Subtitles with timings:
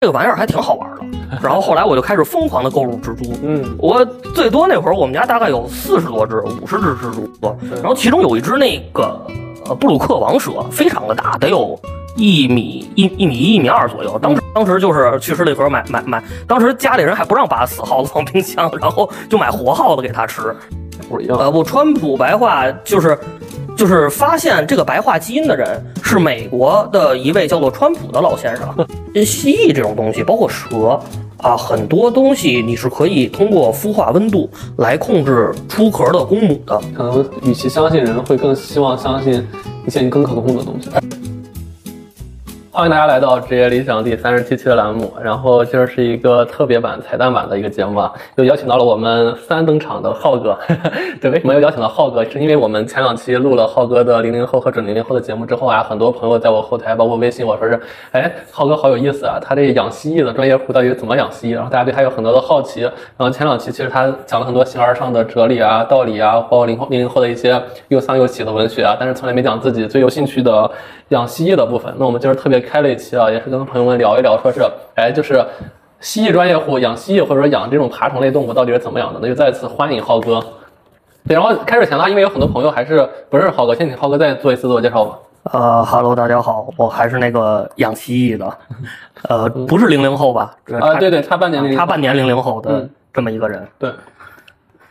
[0.00, 1.04] 这个玩意儿还挺好玩的。
[1.42, 3.34] 然后后来我就开始疯狂的购入蜘蛛。
[3.42, 7.28] 嗯，我最多那会儿我们家大概有四十多只、五十只蜘蛛，
[7.74, 9.20] 然后其中有一只那个
[9.66, 11.76] 呃布鲁克王蛇，非常的大，得有
[12.14, 14.16] 一米一一米一一米二左右。
[14.20, 20.54] 当时当时就是去十里河买买买，当时家里人还不让把死耗子放冰箱，然后就买活耗子给它吃。
[21.08, 21.36] 不一样。
[21.36, 23.18] 呃，不，川普白话就是。
[23.78, 28.68] 就是发现这个白化基因的人是美国的一位叫做川普的老先生。
[29.24, 31.00] 蜥蜴这种东西，包括蛇
[31.36, 36.76] 啊，很多东西你是可以通过孵化温度来控制出壳的公母的。
[36.92, 39.46] 可能与其相信人，会更希望相信
[39.86, 40.90] 一些更可控的东西。
[42.78, 50.56] 欢迎大家来到职业理想第三十七期的栏目，然后今儿是一个特别版、彩蛋版的一个节目啊，又邀请到了我们三登场的浩哥。
[51.20, 52.24] 对，为什么又邀请到浩哥？
[52.24, 57.80] 是因为我们前两期录了浩哥的零零后和准零零后的节目之后啊，很多朋友在我后台，包括微信，我说是，
[58.12, 61.54] 哎，浩哥好有意思啊，他这养蜥蜴的专业户到底怎么养蜥蜴？
[61.56, 62.82] 然后大家对他有很多的好奇。
[62.82, 70.70] 然后前两期其实他讲了很多形而上的哲理啊、道理啊，包括零后零零后的一些又丧又喜的文学啊，但是从来没讲自己最有兴趣的
[71.08, 71.94] 养蜥蜴的部分。
[71.98, 72.58] 那我们今儿特别。
[72.60, 74.60] 开了一期啊，也是跟朋友们聊一聊，说是，
[74.96, 75.42] 哎，就是
[76.00, 79.20] 蜥蜴专业户养蜥蜴或者说养这种爬虫类动物到底是怎么养的？
[79.22, 80.38] 那就再次欢迎浩哥。
[81.26, 85.18] 对，然后开始前呢，因为有很多朋友还是不认识浩哥，先请浩哥再做一次自我介绍吧。
[85.52, 88.58] 呃哈喽，大家好，我还是那个养蜥蜴的，
[89.28, 90.54] 呃，不是零零后吧？
[90.80, 93.66] 啊，对对，差半年，差半年零零后的这么一个人。
[93.78, 93.90] 对。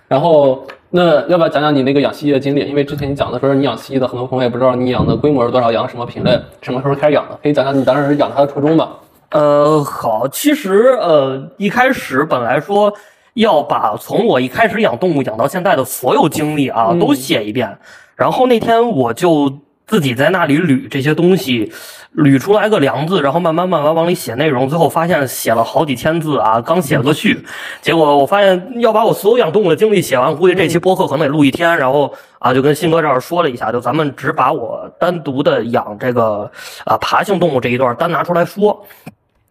[0.08, 2.62] 然后，那要不要讲讲你那个养蜥蜴的经历？
[2.62, 7.38] 因为之前你讲的时候，你养蜥蜴的很多朋友也不知道你养的规模是多少，养什么品类，什么时候开始养的？
[7.42, 8.90] 可以讲讲你当时养它的初衷吧？
[9.32, 12.94] 呃，好，其实呃，一开始本来说
[13.34, 17.78] 要把从我一开始养动物养到现在的所有经历啊都写一遍，
[18.16, 19.52] 然后那天我就。
[19.90, 21.72] 自己在那里捋这些东西，
[22.18, 27.46] 捋出来个梁字，然后慢慢慢慢往里写内容，最后发现写了好几千字啊，刚写了个序，
[27.80, 36.50] 结果我发现要把我所有养动物的经历写完，估计这期播客可能得录一天，然后啊就跟新哥这儿说了一下，就咱们只把我单独的养这个
[36.86, 38.84] 啊爬行动物这一段单拿出来说。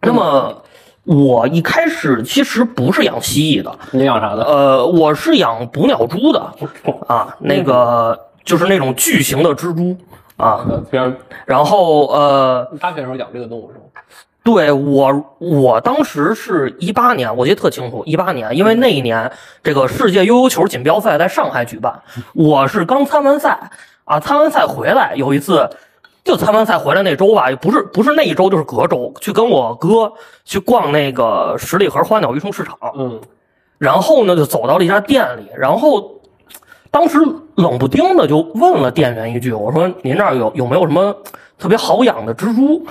[0.01, 0.61] 那么
[1.05, 4.43] 我一开始其实不是养蜥蜴的，你养啥的？
[4.43, 6.53] 呃，我是养捕鸟蛛的
[7.07, 9.95] 啊，那个就是那种巨型的蜘蛛。
[10.37, 10.65] 啊，
[11.45, 13.85] 然后呃，大学时候养这个动物是吗？
[14.43, 19.29] 对我，我当时是一八年，我记得特清楚，一八年，因为那一年
[19.63, 22.01] 这个世界悠悠球锦标赛在上海举办，
[22.33, 23.71] 我是刚参完赛
[24.05, 25.69] 啊，参完赛回来，有一次
[26.23, 30.13] 就参完赛回来那周吧，不是不是那一周就是隔周，去跟我哥
[30.45, 33.19] 去逛那个十里河花鸟鱼虫市场，嗯，
[33.79, 36.13] 然后呢就走到了一家店里，然后。
[36.97, 37.19] 当时
[37.53, 41.15] 冷不丁的就问了店员一句：“我说您这儿有有没有什么
[41.59, 42.83] 特别好养的蜘蛛？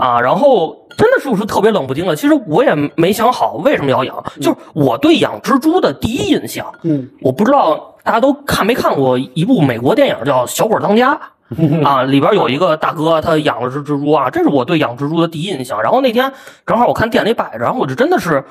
[0.00, 2.16] 啊？”然后真的是不是特别冷不丁的？
[2.16, 11.16] 其实我也没想好为什么要养，就是我对养蜘蛛的第一印象，嗯，我不知道大家都看没看过一部美国电影叫《小鬼当家》
[11.86, 15.80] 啊，里边有一个大哥他养了只蜘蛛啊，这是我对养蜘蛛的第一印象。
[15.80, 16.32] 然后那天
[16.66, 18.44] 正好我看店里摆着，然后我就真的是。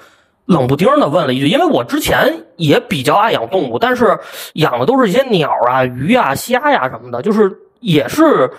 [0.46, 4.20] 冷不丁的问了一句，因为我之前也比较爱养动物，但是
[4.54, 8.52] 养的都是一些鸟啊、鱼啊、虾呀什么的，就是也是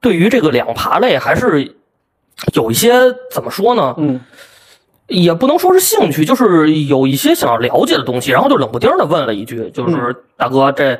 [0.00, 1.76] 对于这个两爬类还是
[2.54, 2.92] 有一些
[3.30, 3.94] 怎么说呢？
[3.98, 4.20] 嗯，
[5.06, 10.94] 也不能说是兴趣，就是有一些想要了解的东西，然后就冷不丁的问了一句，就是大哥，这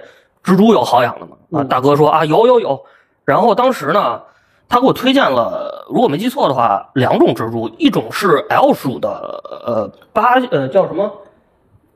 [0.44, 1.37] 蜘蛛有好养的吗？
[1.60, 2.81] 啊，大哥说啊，有有有。
[3.25, 4.22] 然后当时呢。
[4.68, 11.10] 他给我推荐了，如果没记错的话，两种蜘蛛，一种是 L 属的，呃，八呃叫什么？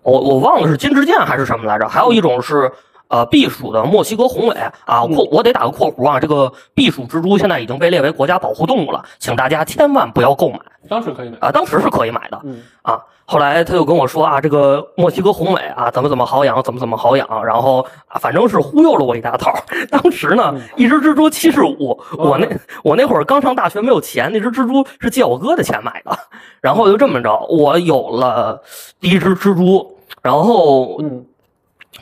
[0.03, 1.87] 我我忘了是金枝剑还是什么来着？
[1.87, 2.73] 还有一种是
[3.13, 4.57] 呃避暑的墨西哥红尾
[4.87, 5.07] 啊。
[5.07, 10.59] 括我得打个括弧啊，这个避暑蜘蛛现在已经被列为国家保护动物了，请大家千万不要购买。
[10.89, 12.43] 当时可以买啊，当时是可以买的，
[12.83, 12.99] 啊。
[13.25, 19.55] 后来他就跟我说啊，这个墨西哥红尾啊，怎么怎么好养，怎么怎么好养，然后啊，反正是忽悠了我一大套。
[19.91, 22.47] 当时呢，一只蜘蛛七十五，我那
[22.83, 26.19] 我那会儿刚上大学没有钱，那只蜘蛛是借我哥的钱买的。
[26.61, 28.61] 然后就这么着，我有了
[29.01, 29.97] 第一只蜘蛛。
[30.21, 31.25] 然后，嗯，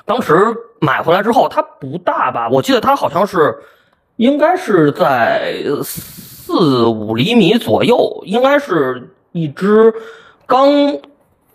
[0.05, 0.35] 当时
[0.81, 2.49] 买回来之后，它不大吧？
[2.49, 3.57] 我记得它好像是
[4.17, 9.93] 应该是在四五厘米左右，应该是一只
[10.47, 10.99] 刚。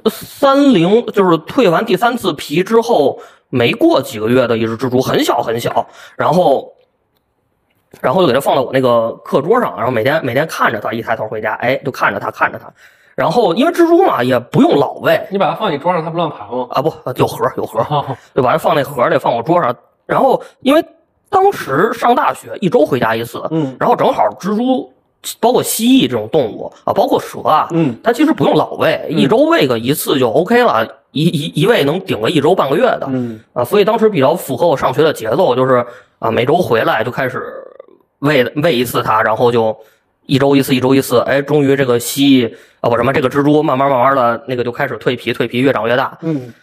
[0.07, 6.71] 三零就是蜕完第三次皮之后没过几个月的一只蜘蛛，很小很小，然后，
[8.01, 12.71] 然后就给它放到我那个课桌上，然后每天每天看着它，一抬头回家，哎，就看着它看着它，
[13.15, 16.67] 然后因为蜘蛛嘛也不用老喂，你把它放你桌上，它不乱爬吗？
[16.69, 19.75] 啊不，有盒有盒，就把它放那盒里，放我桌上，
[20.05, 20.85] 然后因为
[21.29, 24.91] 当时上大学一周回家一次，嗯，然后正好蜘蛛。
[25.39, 35.83] 包括蜥蜴这种动物啊，包括蛇啊，嗯，它其实不用老喂，一周喂个一次就 OK 了，一一一喂能顶个一周半个月的嗯啊，所以当时比较符合我上学的节奏，就是
[36.19, 37.43] 啊每周回来就开始
[38.19, 39.75] 喂喂一次它，然后就
[40.25, 46.53] 一周一次，一周一次，哎，终于这个蜥蜴啊不什么这个蜘蛛慢慢慢慢的那个就开始蜕皮，蜕皮越长越大，嗯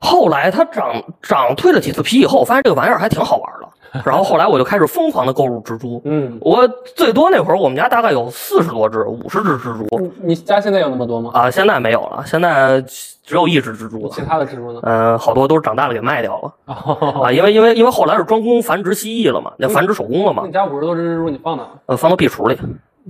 [0.00, 3.68] 后来它长长蜕了几次皮以后，发现这个玩意儿还挺好玩的。
[4.04, 6.02] 然后后来我就开始疯狂的购入蜘蛛。
[6.04, 11.30] 嗯，我最多那会儿，我们家大概有四十多只、五十只蜘蛛你你家现在有那么多吗？
[11.32, 14.20] 啊，现在没有了，现在只有一只蜘蛛了其。
[14.22, 14.80] 他的蜘蛛呢？
[14.82, 21.64] 嗯、好多都是长大了给卖掉了哦，啊，因为因为因为后来是专攻繁殖蜥蜴了嘛，那繁殖手工了嘛你，家五十多只蜘蛛，你放哪？
[21.86, 22.58] 呃，放到壁橱里。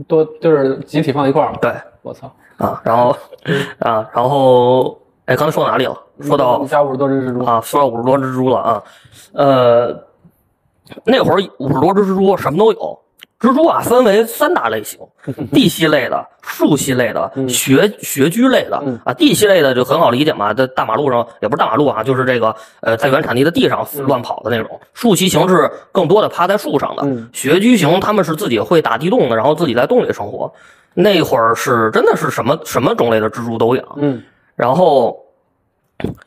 [0.09, 1.53] 都就是集体放一块儿？
[1.61, 2.31] 对我操！
[2.57, 3.17] 啊，然后
[3.81, 5.97] 啊，然后哎，刚才说到哪里了？
[6.21, 8.83] 说到你家五十多只蜘蛛，啊，说到五十多只蜘蛛了啊，
[9.33, 10.05] 呃，
[11.05, 13.01] 那会儿五十多只蜘蛛什么都有。
[13.41, 15.01] 蜘蛛啊，分为三大类型：
[15.53, 19.13] 地栖类的、树栖类的、嗯穴穴居类的嗯啊。
[19.15, 24.81] 地系类的就很好理解嘛，在大马路上也不是大马路啊，就是这个呃，在原产地的地上乱跑的那种。
[24.93, 30.53] 树栖型是更多的趴在树上的嗯，穴居型他们是自己会打地洞的，然后自己在洞里生活。
[30.95, 33.85] 那会儿是真的是什么什么种类的蜘蛛都养。
[33.97, 34.23] 嗯
[34.55, 35.19] 然后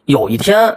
[0.06, 0.76] 有一天，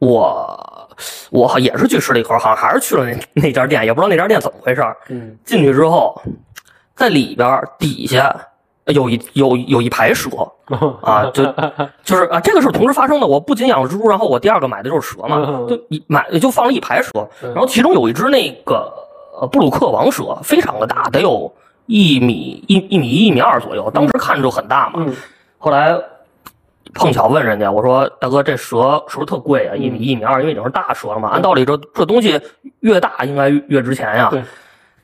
[0.00, 0.88] 我
[1.30, 4.96] 我也是去吃了一口，好像还是去了那那家店，也不知道那家店怎么回事儿。
[5.08, 6.20] 嗯进去之后，
[7.00, 8.30] 在里边儿底下
[8.88, 10.28] 有一有有一排蛇
[11.00, 11.42] 啊，就
[12.04, 13.26] 就是啊，这个是同时发生的。
[13.26, 17.10] 我不仅养了蜘蛛，然后我第二个买的就是蛇嘛，嗯就一买就放了一排蛇，
[17.42, 18.92] 嗯然后其中有一只那个
[19.40, 21.50] 呃布鲁克王蛇，非常的大，得有
[21.86, 25.02] 一米一一米一一米二左右，当时看着就很大嘛。
[25.06, 25.16] 嗯
[25.56, 25.98] 后来
[26.92, 29.74] 碰巧问人家，我说大哥，这蛇是不是特贵啊？
[29.74, 31.30] 一米一米二，因为已经是大蛇了嘛。
[31.30, 32.38] 按道理这这东西
[32.80, 34.30] 越大应该越值钱呀。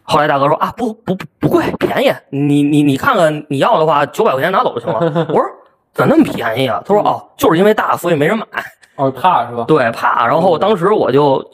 [0.06, 0.12] 对。
[0.14, 2.12] 后来大哥说啊，不不不不贵，便宜。
[2.30, 5.00] 你你你看看，你要的话九百块钱拿走就行了。
[5.28, 5.42] 我说
[5.92, 6.82] 咋那么便宜啊？
[6.86, 8.46] 他说哦，就是因为大，所以没人买。
[8.96, 9.64] 哦，怕是吧？
[9.66, 10.26] 对，怕。
[10.26, 11.44] 然后当时我就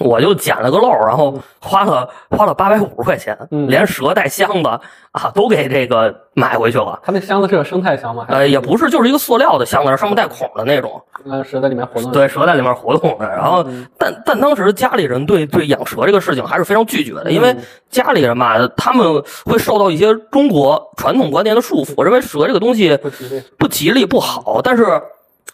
[0.00, 4.68] 我就捡了个漏，然后花了花了八百五十块钱，嗯连蛇带箱子
[5.12, 6.98] 啊都给这个买回去了。
[7.04, 8.24] 它那箱子是个生态箱吗？
[8.28, 11.00] 呃，也不是，就是一个塑料的箱子，上面带孔的那种。
[11.28, 12.10] 呃蛇在里面活动？
[12.12, 13.28] 对，蛇在里面活动的。
[13.28, 17.58] 然后嗯，但但当时家里人对对养蛇这个事情还是非常拒绝的，因为嗯
[17.90, 23.42] 家里人嘛，他们会受到一些中国传统观念的束缚，我认为蛇这个东西不吉利。
[23.58, 24.62] 不吉利不好。
[24.64, 24.84] 但是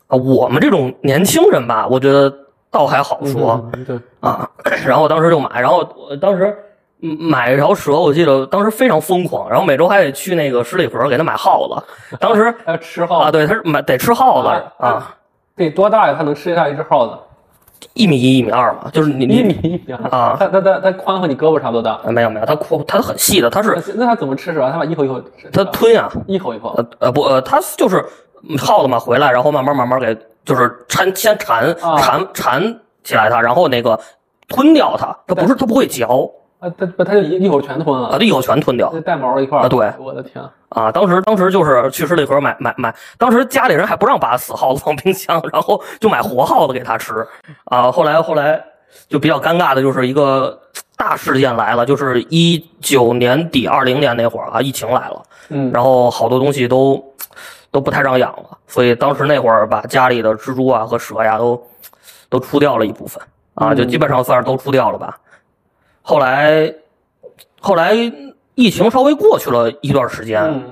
[0.06, 2.32] 啊，我们这种年轻人吧，我觉得
[2.76, 3.58] 倒还好说。
[3.72, 4.46] 嗯对，啊，
[4.86, 5.78] 然后当时就买，然后
[6.10, 6.54] 我当时
[7.02, 15.16] 嗯买一条蛇，我记得当时非常疯狂，然后每周还得去那个十里河给他买耗子，当时还 要吃耗子啊，对，他是买得吃耗子啊啊，
[15.56, 16.14] 得多大呀？
[16.18, 17.14] 它能吃下一只耗子？
[17.94, 21.92] 一米一、一米二嘛，就是你一你米一米二啊它它它它宽和你胳膊差不多大。
[21.92, 24.70] 啊没有没有，它宽它很细的，它是那那它怎么吃蛇？
[24.70, 25.48] 它把一口一口吃。
[25.52, 26.74] 它吞啊、一口一口。
[26.76, 28.04] 呃呃不呃，它就是
[28.48, 30.16] 嗯耗子嘛，回来然后慢慢慢慢给
[30.46, 31.98] 就是缠先缠啊。
[31.98, 34.00] 缠缠起来它，然后那个
[34.48, 38.90] 吞掉它，它不是它不会嚼啊，它不它就一一口全吞啊，了，它一口全吞掉。
[39.04, 39.92] 带毛一块儿啊对。
[39.98, 47.12] 我的天，啊，当时当时就是去十里河买买买，当时家里人还不让把死耗子放冰箱，然后就买活耗子给它吃。
[47.64, 47.92] 啊。
[47.92, 48.64] 后来后来
[49.08, 50.58] 就比较尴尬的就是一个
[50.96, 57.04] 大事件来了，就是一九年底二零年那会儿啊，疫情来了，嗯，然后好多东西都
[57.76, 61.62] 都不太让养了，所以当时那会儿把家里的蜘蛛啊和蛇呀都
[62.30, 65.18] 都出掉了一部分啊，就基本上算是都出掉了吧。
[66.00, 66.74] 后来
[67.60, 67.92] 后来
[68.54, 70.62] 疫情稍微过去了一段时间，嗯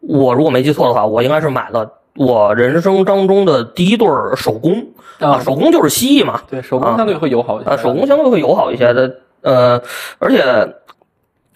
[0.00, 4.74] 我如果没记错的话，我应该是买了我人生当中的第一对儿手工
[5.20, 7.70] 啊，啊，手工就是蜥蜴嘛，对手工相对会友好一些。
[7.70, 9.80] 啊，手工相对会友好一些的，呃，
[10.18, 10.42] 而且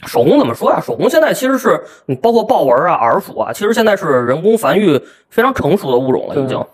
[0.07, 0.81] 手工怎么说呀？
[0.81, 4.99] 手工现在其实是你包括豹纹啊、耳鼠啊，其实现在是人工繁育
[5.29, 6.65] 非常成熟的物种了，已经。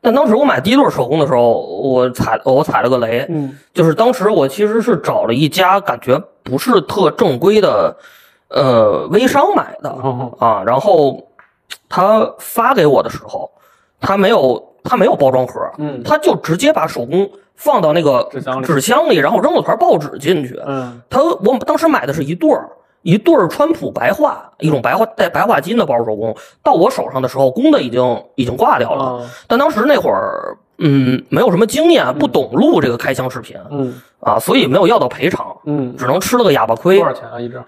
[0.00, 7.96] 但当时我买第一对手工的时候，我踩我踩了个雷，嗯就是当时我其实是找了一家感觉不是特正规的，
[8.48, 11.20] 呃，微商买的，哦啊，然后
[11.88, 13.50] 他发给我的时候，
[14.00, 20.58] 他没有他没有包装盒，嗯它就直接把手工放到那个纸箱里纸箱里，然后扔了团报纸进去。
[20.66, 22.68] 嗯他我当时买的是一对儿。
[23.02, 29.04] 一对儿川普白化，一种白化带白化金的包手工，到我手上的时候，公的已经已经挂掉了。
[29.04, 37.04] 啊但当时那会儿，嗯，没有什么经验，不懂录这个开箱视频嗯啊，所以没有要到赔偿，嗯，只能吃了个哑巴亏多。
[37.06, 37.62] 少钱啊一只？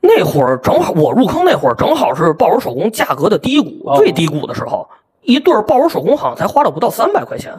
[0.00, 4.88] 那会儿正好我入坑那会儿正好是抱手手工价格的低谷，哦最低谷的时候，
[5.22, 7.52] 一对儿抱手手工好像才花了不到三百块钱，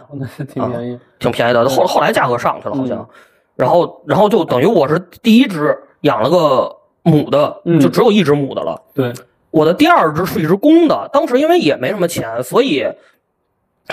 [0.53, 1.00] 挺便宜。
[1.20, 1.67] 挺便宜的。
[1.70, 3.08] 后后来价格上去了好像嗯，
[3.55, 8.82] 然后然后就等于我是第一只养了个母的，嗯就只有一只母的了。
[8.93, 9.13] 对，
[9.51, 12.86] 我的第二只是一只公的，当时因为也没什么钱，所以，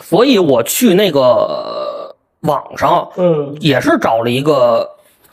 [0.02, 4.88] 所以我去那个网上嗯也是找了一个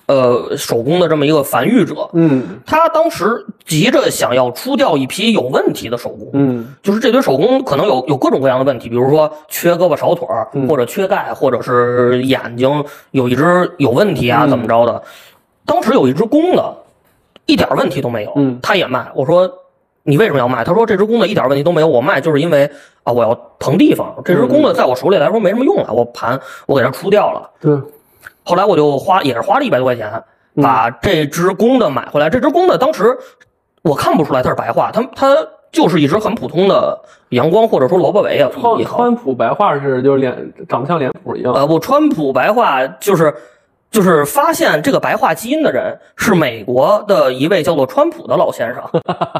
[0.08, 15.02] 呃手工的这么一个繁育者，嗯他当时急着想要出掉一批有问题的手工，嗯就是这堆手工可能有有各种各样的问题，比如说缺胳膊少腿儿，嗯或者缺钙，或者是眼睛有一只有问题啊，嗯怎么着的。
[15.66, 16.74] 当时有一只公的，
[17.46, 19.06] 一点问题都没有，嗯他也卖。
[19.14, 19.52] 我说
[20.04, 20.64] 你为什么要卖？
[20.64, 22.70] 他说这只公的一点问题都没有，我卖就是因为
[23.04, 27.50] 啊我要腾地方，这只公的在我手里来说没什么用了，我盘我给它出掉了。
[27.60, 27.78] 对，
[28.48, 30.24] 后来我就花也是花了一百多块钱
[30.56, 32.30] 嗯把这只公的买回来。
[32.30, 33.16] 这只公的当时
[33.84, 35.36] 我看不出来它是白化，它它
[35.72, 37.00] 就是一只很普通的
[37.30, 38.84] 阳光或者说萝卜尾啊川。
[38.86, 41.54] 川普白话是就是脸长得像脸谱一样。
[41.54, 43.34] 呃，不，川普白化就是
[43.90, 48.84] 就是发现这个白化基因的人是美国的一位叫做川普的老先生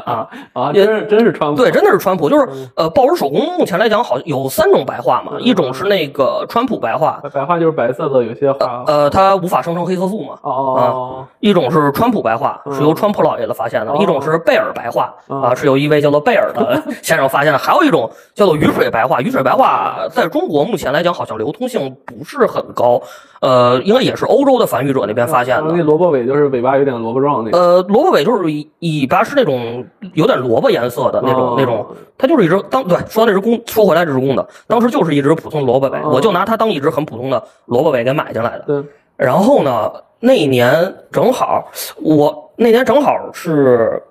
[0.04, 0.28] 啊。
[0.54, 1.62] 啊，也真是真是川普。
[1.62, 8.84] 对，真的是川普，就是嗯呃，报纸手工目前来讲好像有三种白化嘛，一种是那个川普白化，白话就是白色的，有些话。
[8.86, 10.34] 呃，它无法生成黑色素嘛。
[10.42, 19.20] 哦哦一种是川普白化，是由川普老爷子发现的；哦一种是贝尔白化，哦啊，是由一位叫做贝尔的 先生发现的；还有一种叫做雨水白化。
[19.20, 23.00] 雨水白化在中国目前来讲好像流通性不是很高，
[23.40, 25.72] 呃，应该也是欧洲的繁育者那边发现的。
[25.72, 27.58] 那萝卜尾就是尾巴有点萝卜状那个。
[27.58, 38.64] 呃，萝卜尾就是尾尾巴是那种有点萝卜颜色的那种、哦那种，它就是一只当对说那只公，说回来这只公的，当时就是一只普通萝卜尾，哦我就拿它当一只很普通的萝卜尾给买进来的。
[38.66, 38.82] 对，
[39.16, 41.68] 然后呢，那一年正好，
[42.02, 44.02] 我那年正好是，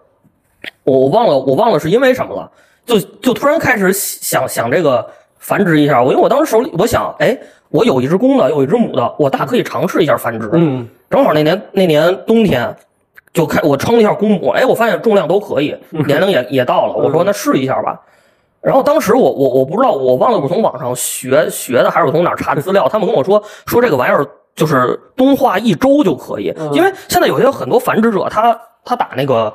[0.83, 2.49] 我我忘了，我忘了是因为什么了，
[2.85, 5.05] 就就突然开始想想这个
[5.37, 6.01] 繁殖一下。
[6.01, 7.37] 我因为我当时手里，我想，哎，
[7.69, 10.49] 我有一只公的，有一只母的，我大可以尝试一下繁殖。
[10.53, 12.75] 嗯正好那年那年冬天。
[13.33, 18.01] 就开我称了一下公母，哎，我发现重量都可以，年龄也也到了，我说那试一下吧。
[18.61, 29.53] 然后当时我我我不知道，我忘了我从网上学学的还是我从哪儿查的资料，他们跟我说说这个玩意儿就是冬化一周就可以，嗯因为现在有些很多繁殖者他他打那个。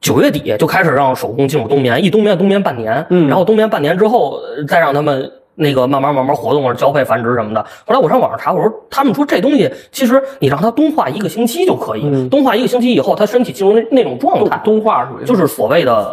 [0.00, 7.64] 九月底就开始让手工进入冬眠，一冬眠冬眠半年，嗯然后冬眠半年之后呃再让他们那个慢慢慢慢活动或者交配繁殖什么的。
[7.86, 16.12] 后来我上网上查，我说他们说这东西其实你让它冬化一个星期就可以，嗯冬化一个星期以后，它身体进入那那种状态，冬化属于就是所谓的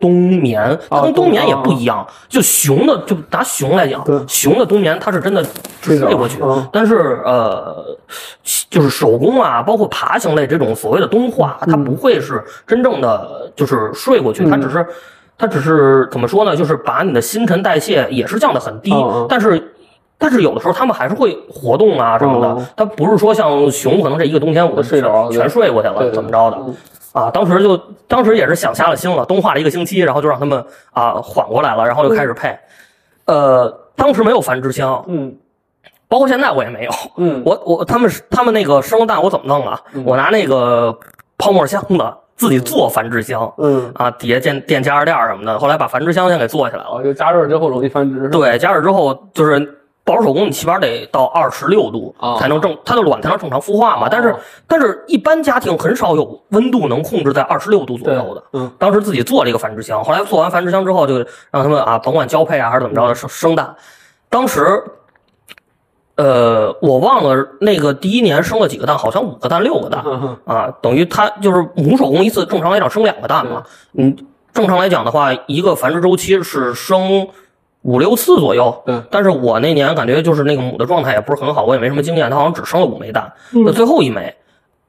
[0.00, 2.06] 冬眠，它跟冬眠也不一样。
[2.28, 5.44] 就熊的，就拿熊来讲，熊的冬眠它是真的
[5.80, 7.96] 睡过去嗯，但是呃，
[8.68, 14.84] 就是手工啊，包括爬行类这种所谓的冬化，它不会是真正的就是睡过去，它只是。
[15.38, 16.56] 它只是怎么说呢？
[16.56, 18.92] 就是把你的新陈代谢也是降得很低，
[19.28, 19.74] 但是
[20.18, 22.48] 但是有的时候他们还是会活动啊什么的。
[22.48, 26.56] 嗯它不是说像熊可能这一个冬天我睡着全睡过去了，怎么着的？
[26.60, 26.74] 嗯
[27.12, 30.62] 啊，当时就当时也是想瞎了心了，冬化了一个星期，然后就让他们
[30.92, 32.54] 啊缓过来了，然后就开始配。
[33.24, 35.34] 呃，当时没有繁殖箱，嗯
[36.08, 36.90] 包括现在我也没有。
[37.16, 39.80] 嗯我我他们他们那个生了蛋我怎么弄啊？
[39.94, 40.96] 嗯我拿那个
[41.38, 46.90] 泡沫箱子自己做繁殖箱嗯，啊，底下垫垫加热垫儿什么的，后来把繁殖箱先给做起来了。
[46.90, 48.28] 哦，就加热之后容易繁殖。
[48.28, 49.58] 对，加热之后就是
[50.04, 54.06] 保守手工，你起码得到二十六度哦才能正，它的卵才能正常孵化嘛。
[54.08, 54.38] 但是哦
[54.68, 58.42] 但是一般家庭很少有温度能控制在二十六度左右的。
[58.52, 61.18] 嗯当时自己做了一个繁殖箱，后来做完繁殖箱之后，就
[61.50, 63.74] 让他们啊，甭管交配啊还是怎么着的生生蛋。
[64.28, 64.82] 当时，
[66.16, 73.62] 呃，我忘了那个第一年生了几个蛋，好像五个蛋六个蛋嗯啊，等于它就是母手工一次正常来讲生两个蛋嘛。
[73.92, 74.16] 嗯，
[74.54, 77.28] 正常来讲的话，一个繁殖周期是生
[77.82, 78.74] 五六次左右。
[78.86, 83.30] 对，但是我那年感觉就是那个母的状态也不是很好，我也没什么经验，它好像只生了五枚蛋。
[83.52, 84.34] 那最后一枚，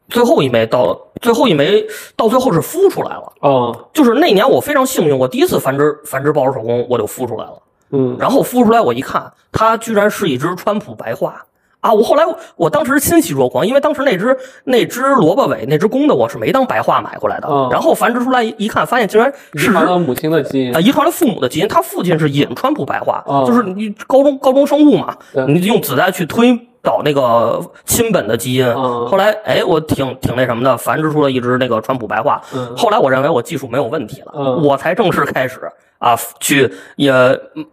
[0.07, 3.34] 最后一枚到最后一枚到最后是孵出来了。
[3.41, 7.62] 哦就是那年我非常幸运，我第一次繁殖繁殖抱手手工我就孵出来了。
[7.91, 11.44] 嗯然后孵出来我一看，它居然是一只川普白化
[11.79, 11.94] 啊！
[11.94, 12.24] 我后来
[12.56, 17.48] 我当时欣喜若狂，因为当时那只那只萝卜尾那只公的我是没当白化买过来的。
[17.48, 20.82] 嗯然后繁殖出来一看，发现竟然是遗传了母亲的基因啊，。
[20.82, 25.15] 遗传了父母的基因，他父亲是引川普白化，哦就是你高中高中生物嘛，
[25.48, 28.65] 你用子代去推导那个亲本的基因。
[28.65, 32.41] 嗯后来，哎，我挺挺那什么的，繁殖出了一只那个川普白化。
[32.56, 35.60] 嗯后来我认为我技术没有问题了，嗯我才正式开始
[36.00, 37.12] 啊去也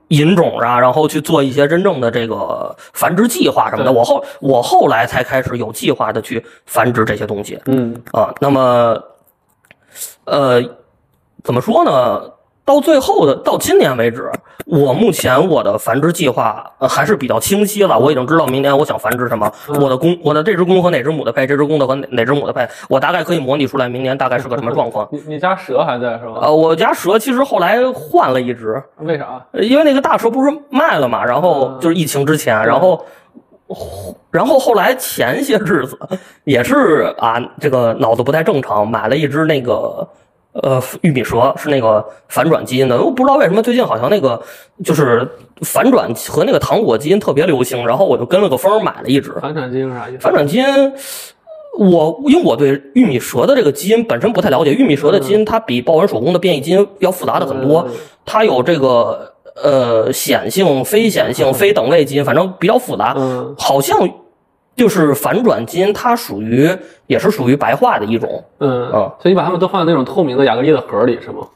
[0.08, 3.92] 引种啊，然后去做一些真正的这个繁殖计划什么的。
[3.92, 7.60] 我后我后来才开始有计划的去繁殖这些东西。
[7.66, 9.02] 嗯啊，那么，
[10.24, 10.62] 呃，
[11.42, 12.30] 怎么说呢？
[12.64, 14.30] 到最后的到今年为止，
[14.64, 17.98] 我目前我的繁殖计划、呃、还是比较清晰了。
[17.98, 25.06] 我已经知道明年我想繁殖什么，我的公我的这只公和哪只母的配，这只公的和哪哪只母的配，我大概可以模拟出来明年大概是个什么状况。
[25.12, 26.40] 你你家蛇还在是吧？
[26.40, 29.44] 呃，我家蛇其实后来换了一只，为啥？
[29.52, 33.04] 呃因为那个大蛇不是卖了嘛，然后就是疫情之前，然后。
[34.30, 35.98] 然后后来前些日子
[36.44, 40.06] 也是啊，这个脑子不太正常，买了一只那个
[40.62, 43.00] 呃玉米蛇，是那个反转基因的。
[43.02, 44.40] 我不知道为什么最近好像那个
[44.82, 45.28] 就是
[45.62, 50.18] 反转和那个糖果基因特别流行，然后我就跟了个风买了一只反转基因是啥意思？
[50.18, 50.64] 反转基因。
[51.76, 57.84] 我因为我对玉米蛇的这个基因本身不太了解，玉米蛇的基因它比豹纹手工的变异基因要复杂的很多，
[58.24, 63.12] 它有这个呃显性、非显性、非等位基因，反正比较复杂。
[63.18, 64.08] 嗯好像
[64.74, 66.68] 就是反转基因，它属于
[67.06, 68.42] 也是属于白化的一种。
[68.58, 71.46] 嗯嗯所以你把它们都放在那种透明的亚克力的盒里是吗？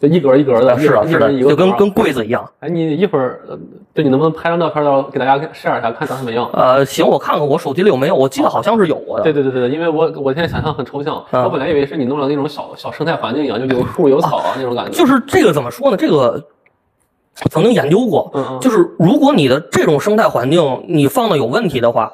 [0.00, 2.44] 就一格一格的，是啊，是的，就跟跟柜子一样。
[2.60, 3.56] 哎，你一会儿呃
[3.94, 6.50] 就你能不能拍张照片到给大家看 share 一下，看长什么样？
[6.52, 9.22] 呃，行，我看看我手机里有没有，我记得好像是有过的。
[9.22, 14.90] 对对对对，因为我我现在想象很抽象，嗯我本来以为是你弄了那种小小生态环境一样，就有树有草啊那种感觉。
[14.90, 15.96] 就是这个怎么说呢？
[15.96, 16.42] 这个
[17.50, 22.12] 曾经研究过，嗯嗯，就是如果你的这种生态环境你放的有问题的话，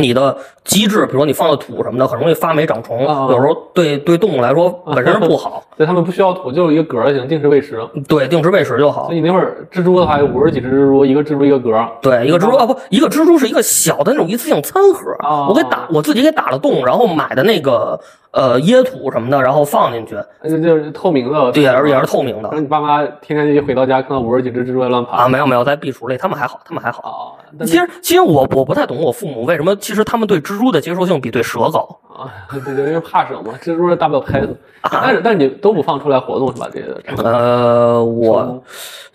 [0.00, 5.62] 你的机制，比如说你放的土什么的，很容易发霉长虫，啊有时候对对动物来说本身是不好。
[5.76, 7.80] 对它们不需要土，就是一个格儿就行，定时喂食。
[8.08, 9.20] 对，定时喂食就好所以。
[9.20, 11.88] 你那会儿蜘蛛的话有五十几只蜘蛛，一个蜘蛛一个格儿。
[12.00, 17.98] 对，一个蜘蛛啊不，一个蜘蛛是一个小的那种一次性餐盒，啊我给打我自己给打了洞，然后买的那个
[18.34, 27.00] 呃椰土什么的，然后放进去，就就是透明的，对，而且也是透明的那你爸妈天天一回到家看到五十几只蜘蛛在乱爬啊，没有没有，在壁橱里他们还好，他们还好。
[27.02, 32.00] 啊，其实其实我我不太懂我父母为什么，其实他们对蜘蛛的接受性比对蛇高。
[32.14, 34.56] 啊，对对，因为怕蛇嘛，蜘蛛是大不了拍死。
[34.90, 36.68] 但是但是你都不放出来活动是吧？
[36.72, 38.62] 这个呃，我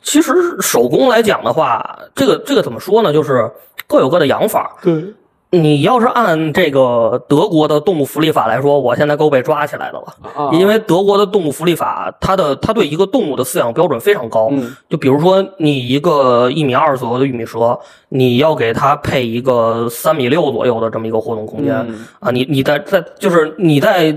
[0.01, 3.11] 其实手工来讲的话，这个这个怎么说呢？
[3.13, 3.49] 就是
[3.88, 4.77] 各有各的养法。
[4.81, 5.13] 对
[5.51, 10.06] 你要是按这个德国的动物福利法来说，我现在够被抓起来的了。
[10.36, 14.50] 啊，因为德国的动物福利法，它的它对一个动物的饲养标准非常高。
[14.51, 17.77] 嗯就比如说，你一个一米二左右的玉米蛇，
[18.10, 22.30] 你要给它配一个三米六左右的这么一个活动空间、嗯啊。
[22.30, 24.15] 你你在在就是你在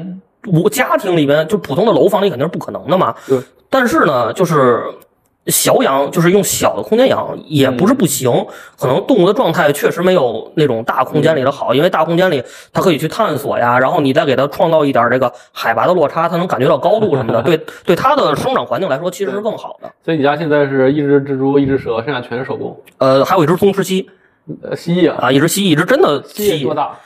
[0.53, 3.15] 我家庭里边，就普通的楼房里肯定是不可能的嘛。
[3.27, 3.39] 对。
[3.71, 4.85] 但是呢，就是
[5.47, 8.31] 小养，就是用小的空间养，也不是不行。
[8.79, 19.91] 可能动物的状态确实没有那种大空间里的好，因为大空间里它可以去探索呀，然后你再给它创造一点这个海拔的落差，它能感觉到高度什么的， 对对它的生长环境来说其实是更好的。
[20.05, 22.81] 所以你家现在是一只蜘蛛，一只蛇，剩下全是手工。
[22.99, 24.09] 呃，还有一只松狮蜥
[24.63, 26.97] 呃，蜥蜴啊，啊，一只蜥蜴，一只真的蜥蜴，蜥蜴多大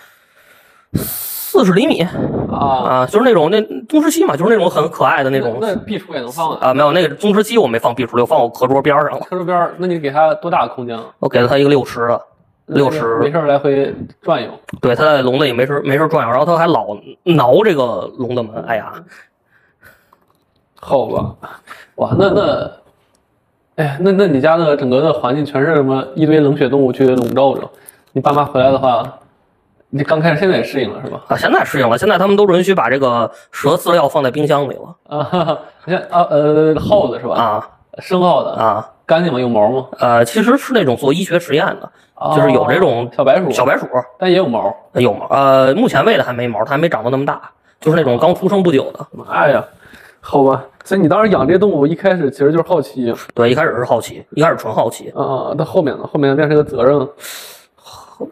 [1.57, 2.11] 四十厘米啊？
[2.53, 6.59] 啊，就是那种那宗师蜥嘛，就是那种很可爱的那种那壁橱也能放啊？
[6.69, 11.05] 啊，没有那个宗师蜥我没放壁橱里，我放我课桌边上了，课桌边儿，那你给它多大的空间啊？
[11.19, 12.23] 我给了它一个六十的，
[12.67, 14.51] 六没，事来回转悠。
[14.83, 16.89] 对，它在笼子里没事没事转悠，然后它还老
[17.25, 18.93] 挠这个笼子门，哎呀，
[20.79, 21.35] 好吧，
[21.95, 22.71] 哇，那那，
[23.77, 27.69] 哎，那那你家的整个的环境全是什么一堆冷血动物去笼罩着？
[28.13, 29.03] 你爸妈回来的话，
[29.97, 31.21] 你刚开始现在也适应了是吧？
[31.29, 37.35] 啊，现在适应了，现在他们都允许把这个蛇饲料放在冰箱里了啊， 哈哈，你看啊呃，耗子是吧？
[37.35, 39.41] 啊生耗子，啊，干净吗？
[39.41, 39.87] 有毛吗？
[39.99, 41.91] 呃，其实是那种做医学实验的，
[42.37, 43.87] 就是有这种哦小白鼠，小白鼠
[44.19, 44.75] 但也有毛。
[44.93, 47.41] 有毛，呃，目前喂的还没毛，它还没长到那么大，
[47.81, 49.07] 就是那种刚出生不久的。
[49.13, 49.65] 妈呀，
[50.21, 57.09] 好吧，所以你当时养这些动物，一开始其实就是好奇对，一开始是好奇，一开始纯好奇，啊，到后面呢，后面变成个责任。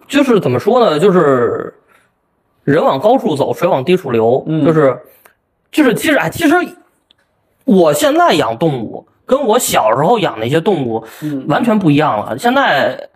[0.08, 0.98] 就是怎么说呢？
[0.98, 1.74] 就是
[2.64, 4.98] 人往高处走，水往低处流，嗯就是
[5.70, 6.54] 就是其实哎，其实
[7.64, 12.38] 我现在养动物跟我小时候养那些动物嗯完全不一样了。
[12.38, 13.08] 现在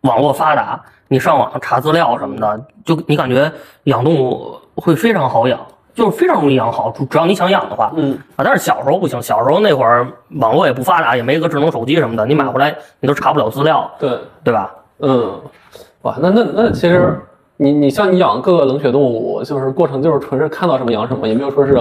[0.00, 3.52] 网络发达，你上网查资料什么的，就你感觉
[3.84, 5.60] 养动物会非常好养，
[5.94, 7.92] 就是非常容易养好，只只要你想养的话。
[7.94, 10.08] 嗯啊，但是小时候不行，小时候那会儿
[10.40, 14.74] 网络也不发达，也没个智能手机什么的，你买回来你都查不了资料，对，对吧？
[15.00, 15.40] 嗯，
[16.02, 17.18] 哇，那那那其实
[17.56, 21.78] 你你像你养各个冷血动物，就是过程就是纯是看到什么养什么，也没有说是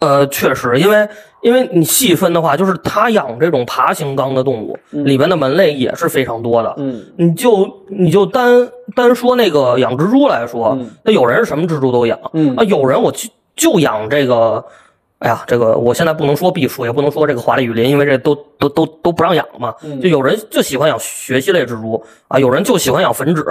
[0.00, 1.08] 呃，确实，因为
[1.42, 6.74] 因为你细分的话，就是他养这种爬行纲的动物，嗯里边的门类也是非常多的。
[6.78, 14.64] 嗯你就你就单单说那个养蜘蛛来说嗯，那有人是什么蜘蛛都养嗯啊，有人我就就养这个。
[15.22, 19.72] 哎呀，这个我现在不能说避暑，也不能说这个华丽雨林，因为这都都都都不让养了嘛。
[19.84, 23.44] 嗯就有人就喜欢养学习类蜘蛛啊，有人就喜欢养粉脂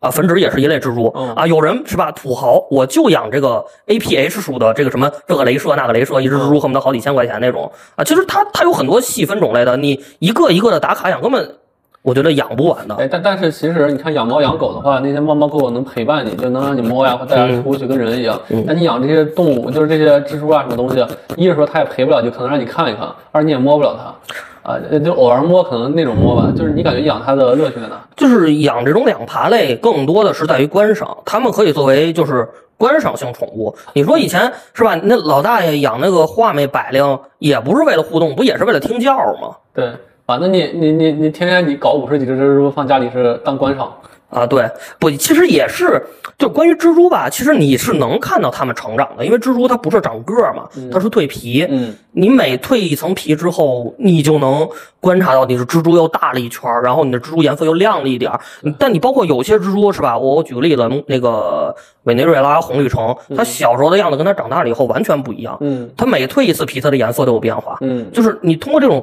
[0.00, 1.46] 啊，粉脂也是一类蜘蛛嗯啊。
[1.46, 8.02] 有人是吧，土豪我就养这个 APH 属的这个什么这个镭射那个镭射，一只蜘蛛恨不得好几千块钱那种啊。
[8.02, 11.56] 其实它它有很多细分种类的，你一个一个的打卡养，根本
[12.02, 12.94] 我觉得养不完的。
[12.96, 18.40] 哎，但但是其实你看养猫养狗的话，那些猫猫狗狗能陪伴你，就能让你摸呀或带它出去，跟人一样。
[18.66, 21.04] 那你养这些动物，就是这些蜘蛛啊什么东西，
[21.36, 28.00] 一是说它也陪不了，你可能让你看一看；二你也摸不了它，啊，就偶尔摸，可能那种摸吧，就是你感觉养它的乐趣在哪？
[28.16, 33.74] 就是养这种两爬类，更多的是在于观赏，它们可以作为就是观赏性宠物。
[33.92, 34.94] 你说以前是吧？
[35.02, 39.56] 那老大爷养那个画眉百灵，也不是为了互动，不也是为了听叫吗？
[39.74, 39.92] 对，
[40.28, 43.90] 啊，那你你你你天天你搞五十几只蜘蛛放家里是当观赏？
[44.28, 46.04] 啊，对，不，其实也是，
[46.36, 51.66] 就关于蜘蛛吧，其实你是能看到它们成长的，因为蜘蛛它不是长个儿嘛，它是蜕皮。
[51.70, 54.68] 嗯你每蜕一层皮之后，你就能
[55.00, 58.38] 观察到你的蜘蛛又大了一圈儿，然后你的蜘蛛颜色又亮了一点儿。
[58.78, 60.18] 但你包括有些蜘蛛是吧？
[60.18, 65.56] 我我举个例子，那个委内瑞拉红绿橙，它小时候的样子跟它长大了以后完全不一样。
[65.62, 67.78] 嗯它每蜕一次皮，它的颜色都有变化。
[67.80, 69.02] 嗯就是你通过这种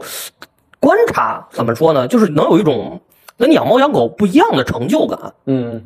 [0.85, 2.07] 观察，怎么说呢？
[2.07, 3.01] 就是能有一种
[3.39, 5.19] 跟养猫养狗不一样的成就感。
[5.47, 5.83] 嗯，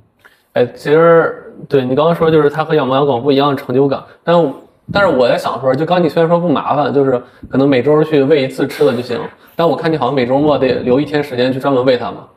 [0.52, 4.54] 哎，其实对你刚刚说，就是它和养猫养狗不一样的成就感，但我
[4.92, 7.12] 但是我在想说，就刚你虽然说不麻烦，就是
[7.50, 9.18] 可能每周去喂一次吃的就行，
[9.56, 12.28] 但我看你好像每周末得留一天时间去专门喂它嘛，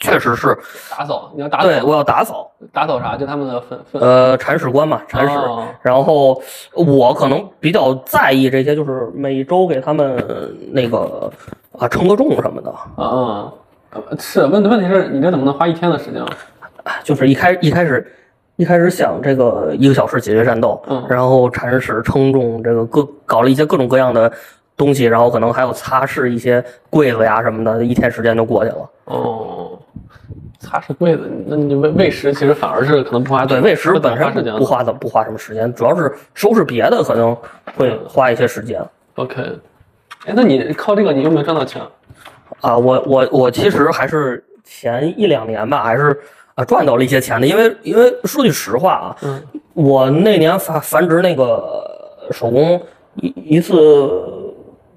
[0.00, 0.58] 确实是，
[0.90, 3.16] 打扫，你要打扫对扫，我要打扫，打扫啥？
[3.16, 4.02] 就他们的粪粪。
[4.02, 5.36] 呃，铲屎官嘛，铲屎。
[5.36, 6.42] 哦然后
[6.74, 10.16] 我可能比较在意这些，就是每周给他们
[10.72, 11.30] 那个
[11.78, 12.70] 啊称个重什么的。
[12.96, 13.52] 啊
[13.90, 16.28] 啊，是问问题是你这怎么能花一天的时间啊？
[17.02, 18.06] 就是一开一开始
[18.56, 24.30] 一开始想这个一个小时解决战斗，嗯然后铲屎称重，这个各搞了一些各种各样的
[24.76, 28.90] 东西，然后可能还有擦拭一些柜子呀什么的，一天时间就过去了。
[29.04, 29.78] 哦，
[30.58, 37.36] 擦拭柜子，那你喂喂食其实反而是可能不花对，喂食本身不花的不花什么时间，主要是收拾别的可能
[37.76, 38.82] 会花一些时间。
[39.14, 39.58] OK，
[40.28, 41.80] 哎，那你靠这个你有没有赚到钱？
[42.60, 46.14] 啊，我我我其实还是前一两年吧，还是
[46.54, 51.62] 啊赚到了一些钱的，因为因为说句实话啊，嗯我那年繁繁殖那个
[52.30, 52.80] 手工
[53.14, 54.10] 一一次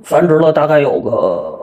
[0.04, 1.60] 繁殖了大概有个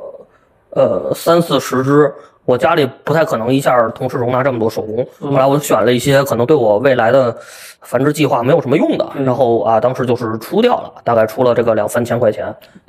[0.71, 2.13] 呃三四十只。
[2.49, 7.37] 我家里不太可能一下同时容纳这么多手工，后来我选了一些可能对我未来的
[7.83, 12.47] 繁殖计划没有什么用的，然后啊，当时就是出掉了，大概出了这个两三千块钱，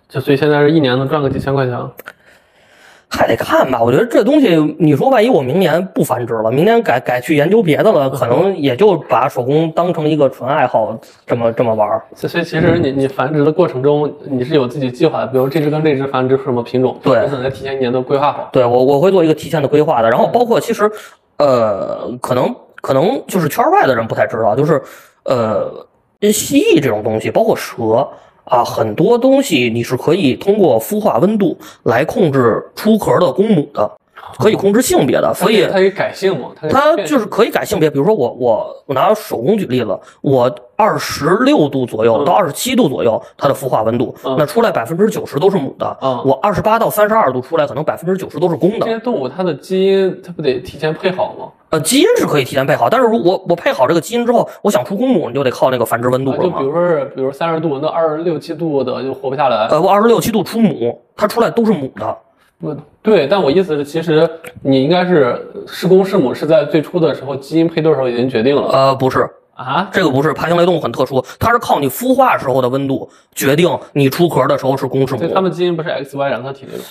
[0.08, 1.78] 就所以现在是一年能赚个几千块钱。
[3.12, 12.02] 还得看吧，我觉得这东西，你说万一我明年不繁殖了，明年改改去研究别的了，可能也就把手工当成一个纯爱好，这么这么玩儿。
[12.15, 18.48] 所所以其实你你繁殖的过程中，你是有自己计划的，比如这只跟这只繁殖是什么品种，对你可能在提前一年都规划好。
[18.54, 20.89] 对我我会做一个提前的规划的，然后包括其实，
[21.38, 24.82] 呃，可能可能就是圈外的人不太知道，就是
[25.26, 25.86] 呃，
[26.32, 28.08] 蜥蜴这种东西，包括蛇
[28.50, 33.90] 啊，很多东西你是可以通过孵化温度来控制出壳的公母的，
[34.40, 36.50] 可以控制性别的，所以它可以改性嘛？
[36.60, 45.98] 它它就是可以改性别，比如说我我我拿手工举例子，我二十六度左右嗯到二十七度左右，它的孵化温度，嗯那出来百分之九十都是母的。
[46.02, 48.80] 嗯我二十八到三十二度出来，可能百分之九十都是公的。
[48.80, 51.48] 这些动物它的基因，它不得提前配好吗？
[51.71, 56.65] 呃，基因是可以提前配好，但是如果我配好这个基因之后，我想出公母，你就得靠那个繁殖温度啊，了嘛就比。
[56.65, 59.67] 如说是，比如三十度，那二十六七度的就活不下来。
[59.67, 62.17] 呃，我二十六七度出母，它出来都是母的。
[62.60, 64.27] 不对，但我意思是，其实
[64.63, 69.88] 你应该是是公是母是在最初的时候基因配对的时候已经决定了呃，不是，啊。
[69.93, 75.32] 这个不是爬行类动物很特殊，它是靠你孵化时候的温度决定你出壳的时候是公是母所以。
[75.34, 76.84] 它们基因不是 X Y 染色体那种。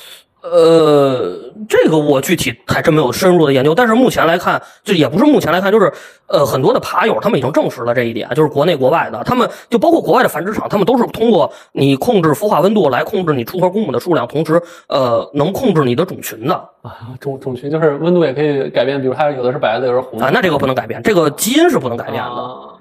[0.50, 5.92] 呃，这个我具体还真没有深入的研究，但是目前来看，就也不是目前来看，就是
[6.26, 22.30] 呃，很多的爬友他们已经证实了这一点，就是国内国外的，他们就包括国外的繁殖场，他们都是通过你控制孵化温度来控制你出壳公母的数量，同时呃能控制你的种群的啊，种种群就是温度也可以改变，比如它有的是白的，有的是红的啊，那这个不能改变，这个基因是不能改变的。
[22.30, 22.74] 啊。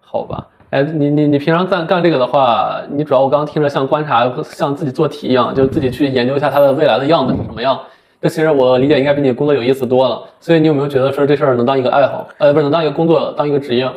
[0.00, 7.78] 好吧，哎，你你你平常干干这个的话，你主要我刚刚听着像观察，像自己做题一样，就自己去研究一下它的未来的样子是什么样。
[8.20, 10.20] 这其实我理解应该比你工作有意思多了。
[10.40, 12.26] 所以你有没有觉得说这事儿能当一个爱好？
[12.38, 13.88] 呃，不是能当一个工作，当一个职业？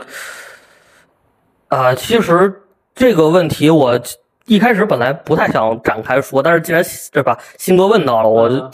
[1.69, 2.61] 啊，其实
[2.93, 3.99] 这个问题我
[4.45, 8.69] 一开始本来不太想展开说，但是既然对吧，鑫哥问到了，我嗯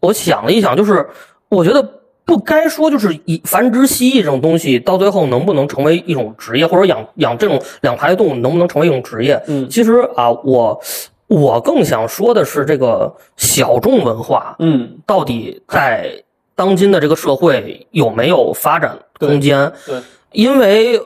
[0.00, 1.08] 我想了一想，就是
[1.48, 1.88] 我觉得
[2.24, 9.40] 不该说，就是以繁殖蜥蜴这种东西，到最后能不能成为一种职业，或者养养这种两爬类动物能不能成为一种职业？
[9.46, 10.80] 嗯其实啊，我
[11.26, 16.10] 我更想说的是，这个小众文化嗯到底在
[16.54, 19.70] 当今的这个社会有没有发展空间。
[19.84, 20.00] 对，
[20.32, 21.00] 因为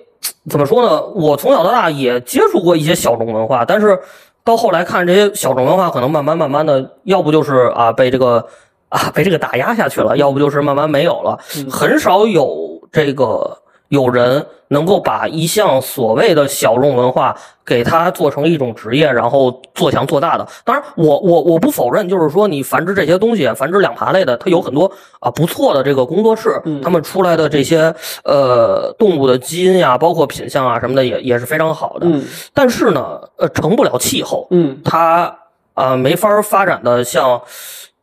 [0.48, 3.98] 怎么说呢，我从小到大也接触过一些小众文化，但是
[4.44, 8.46] 到后来看这些小众文化，可能慢慢慢慢的，要不就是啊被这个
[8.88, 11.38] 啊被这个打压下去了，要不就是慢慢没有了，
[11.70, 13.58] 很少有这个。
[13.88, 20.46] 有人能够把一项所谓的小众文化给它做成一种职业，然后做强做大的。
[20.62, 32.06] 当然，我我我不否认，就是说你繁殖这些东西，繁殖两爬类的，它有很多啊不错的这个工作室，他们出来的这些呃动物的基因呀，包括品相啊什么的，也也是非常好的。
[32.52, 35.34] 但是呢，呃，成不了气候，嗯，它
[35.72, 37.40] 啊没法发展的像。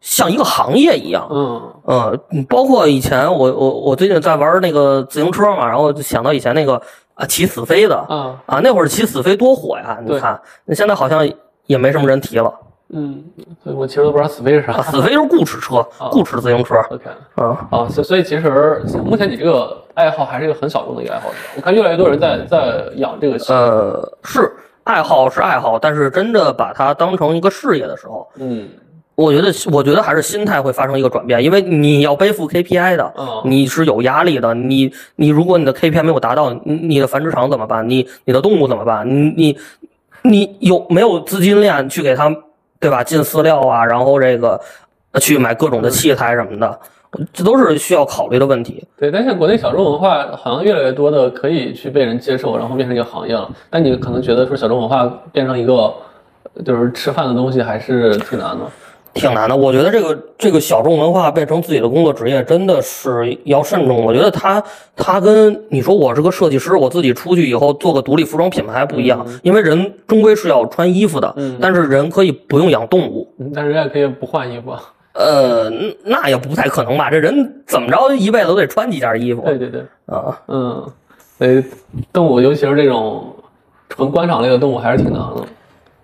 [0.05, 6.79] 像一个行业一样，嗯嗯，包括以前我我我最近在玩那个自行车嘛，然后就想到以前那个
[7.15, 9.97] 啊骑死飞的，啊啊那会儿骑死飞多火呀！
[10.05, 11.27] 你看，那现在好像
[11.65, 12.53] 也没什么人提了。
[12.89, 13.23] 嗯，
[13.63, 14.79] 所以我其实都不知道死飞是啥。
[14.79, 16.75] 死飞就是固齿车，固齿自行车。
[16.91, 17.05] OK，
[17.37, 21.35] 嗯啊，所所以其实目前你这个爱好还是一个很小众的一个爱好者。
[21.55, 23.37] 我看越来越多人在在养这个。
[23.51, 28.69] 呃，是爱好是爱好，但是真的把它当成一个事业的时候，嗯。
[29.15, 33.13] 我觉得，我觉得还是心态会发生一个转变，因为你要背负 KPI 的，
[33.45, 34.53] 你是有压力的。
[34.53, 37.87] 你你如果你的 KPI 没有达到，你的繁殖场怎么办？
[37.89, 39.09] 你你的动物怎么办？
[39.09, 39.57] 你你
[40.21, 42.29] 你有没有资金链去给它，
[42.79, 43.03] 对吧？
[43.03, 44.59] 进饲料啊，然后这个
[45.21, 46.79] 去买各种的器材什么的，
[47.31, 48.85] 这都是需要考虑的问题。
[48.97, 53.49] 对，但现在国内小众文化好像越来越多的可以去被人接受，然后变成一个行业了。
[53.69, 55.93] 但你可能觉得说小众文化变成一个
[56.65, 58.65] 就是吃饭的东西，还是挺难的。
[59.15, 64.03] 挺难的，我觉得这个这个小众文化变成自己的工作职业，真的是要慎重。
[64.03, 64.61] 我觉得他
[64.93, 74.75] 他跟你说我是个设计师，我自己出去以后做个独立服装品牌不一样，因为人终归是要穿衣服的，但是人可以不用养动物，但是人也可以不换衣服。
[75.13, 75.71] 呃，
[76.03, 77.09] 那也不太可能吧？
[77.09, 79.41] 这人怎么着一辈子都得穿几件衣服？
[79.45, 80.85] 对对对，啊，嗯，
[81.37, 81.63] 所以
[82.11, 83.33] 动物，尤其是这种
[83.87, 85.45] 纯观赏类的动物，还是挺难的。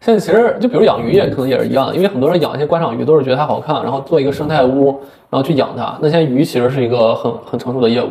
[0.04, 5.96] 现在其实就比如养鱼也可能也是一样的，因为很多人养一些观赏鱼都是觉得它好看，然后做一个生态屋，然后去养它。
[6.02, 8.10] 那现在鱼其实是一个很很成熟的业务。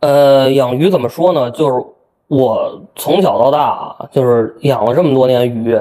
[0.00, 1.48] 呃，养鱼怎么说呢？
[1.52, 1.86] 就是
[2.26, 5.80] 我从小到大啊就是养了这么多年鱼，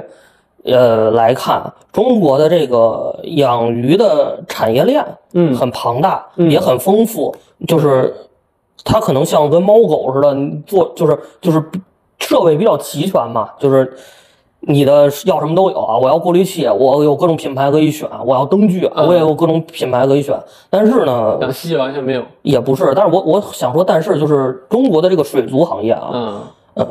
[0.66, 1.60] 呃，来看
[1.92, 7.36] 中国的这个养鱼的产业链，嗯，很庞大，也很丰富。
[7.68, 8.14] 就是
[8.84, 11.64] 它可能像跟猫狗似的，做就是就是
[12.20, 13.92] 设备比较齐全嘛，就是。
[14.62, 15.98] 你的要什么都有啊！
[15.98, 20.38] 我要过滤器，我有各种品牌可以选；我要灯具，我也有各种品牌可以选。
[20.70, 22.94] 但是呢，养蜥完全没有，也不是。
[22.94, 26.42] 但是我我想说，但是就是中国的这个水族行业啊，嗯，
[26.74, 26.86] 呃，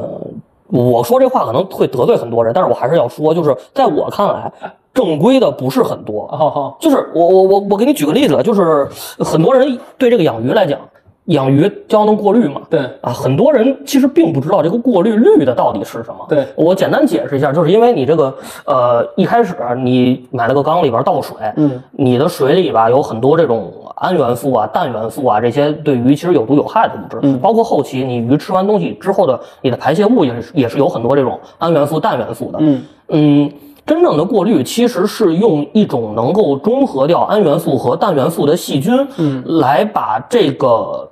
[0.69, 4.51] 我说这话可能会得罪很多人，但是我还是要说，就是在我看来，
[4.95, 6.27] 正规的不是很多。
[6.29, 10.81] 好好，就是我我我我给你举个例子，就是很多人对这个养鱼来讲。
[11.29, 12.61] 养鱼就要能过滤嘛？
[12.69, 12.81] 对。
[13.01, 16.27] 啊，很多人其实并不知道这个过滤率的到底是什么。
[16.29, 16.47] 对。
[16.55, 32.83] 我简单解释一下，就是因为你这个呃一开始你买了个缸里边倒水，嗯，你的水里吧有很多这种氨元素啊、氮元素啊这些对鱼其实有毒有害的物质，嗯，包括后期你鱼吃完东西之后的你的排泄物也是也是有很多这种氨元素、氮元素的，嗯。
[33.11, 33.53] 嗯，
[33.87, 41.09] 真正的过滤其实是用一种能够中和掉氨元素和氮元素的细菌，嗯，来把这个。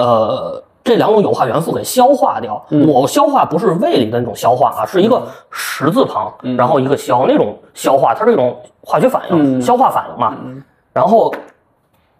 [0.00, 2.60] 呃，这两种有害元素给消化掉。
[2.88, 10.34] 我消化不是胃里的那种消化啊，是一个十字旁，然后一个消那种消化，它是一种化学反应，消化反应嘛。
[10.94, 11.30] 然后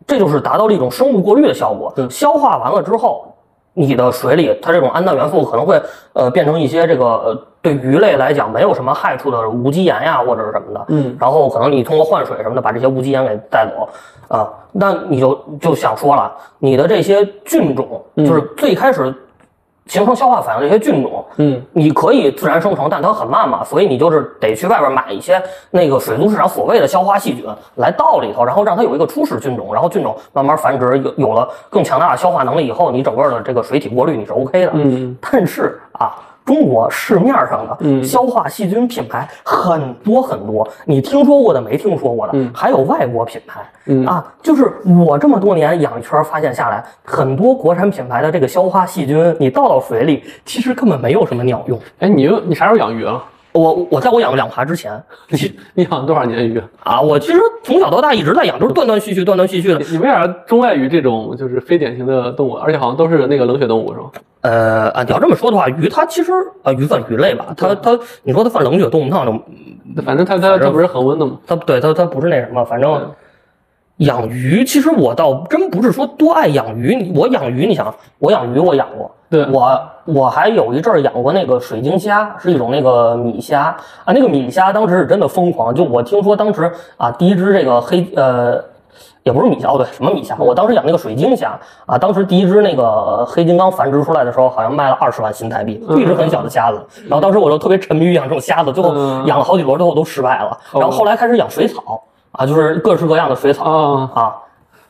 [0.07, 1.93] 这就是达到了一种生物过滤的效果。
[2.11, 3.30] 消化完了之后，
[3.75, 5.81] 你的水里它这种氨氮元素可能会
[6.13, 10.85] 呃变成一些这个对鱼类来讲没有什么害处的无机盐呀或者是什么的。
[10.89, 13.89] 嗯，然后可能你通过换水什么的把这些无机盐给带走。
[14.29, 19.13] 啊，那你就就想说了，你的这些菌种，就是最开始
[19.90, 36.14] 形成消化反应这些菌种，嗯，你可以自然生成，但它很慢嘛，所以你就是得去外边买一些那个水族市场所谓的消化细菌来倒里头，然后让它有一个初始菌种，然后菌种慢慢繁殖，有有了更强大的消化能力以后，你整个的这个水体过滤你是 OK 的，嗯，但是啊。
[36.44, 43.61] 中国市面上的消化细菌品牌很多很多，你听说过的没听说过的，还有外国品牌
[44.07, 44.24] 啊。
[44.42, 44.72] 就是
[45.07, 51.79] 我这么多年养一圈，发现下来，很多国产品牌的这个消化细菌，你倒到水里，其实根本没有什么鸟用。
[52.00, 53.22] 哎，你你啥时候养鱼啊？
[53.53, 57.01] 我我在我养两爬之前， 你你养了多少年鱼啊？
[57.01, 59.79] 我其实从小到大一直在养，都是断断续续、断断续续的。
[59.91, 64.11] 你为啥钟爱于这种就是非典型的动物，而且好像都是那个冷血动物是吗？
[64.43, 66.33] 呃啊，你要这么说的话，鱼它其实
[66.63, 67.53] 啊，鱼算鱼类吧。
[67.57, 71.39] 它它，你说它算冷血动物，那就反正它它它不是恒温的吗？
[71.47, 73.11] 它对它它不是那什么，反正
[74.01, 77.13] 养鱼，其实我倒真不是说多爱养鱼。
[77.15, 84.13] 我养鱼，你想，我养鱼我养过，对我我还有一阵儿养过那个水晶虾，是一种那个米虾啊。
[84.13, 88.63] 那个米虾当时是真的疯狂，就我听说当时啊，第一只这个黑呃。
[89.23, 90.35] 也不是米虾哦，对，什么米虾？
[90.39, 91.53] 我当时养那个水晶虾
[91.85, 96.83] 啊，当时第一只那个黑金刚繁殖出来的时候，好像卖了二十万新台币，就一只很小的虾子。
[97.07, 100.59] 然后当时我就特别沉迷于养这种虾子，最后嗯养了好几轮，最后都失败了。
[100.73, 104.35] 然后后来开始养水草啊，就是各式各样的水草啊，啊。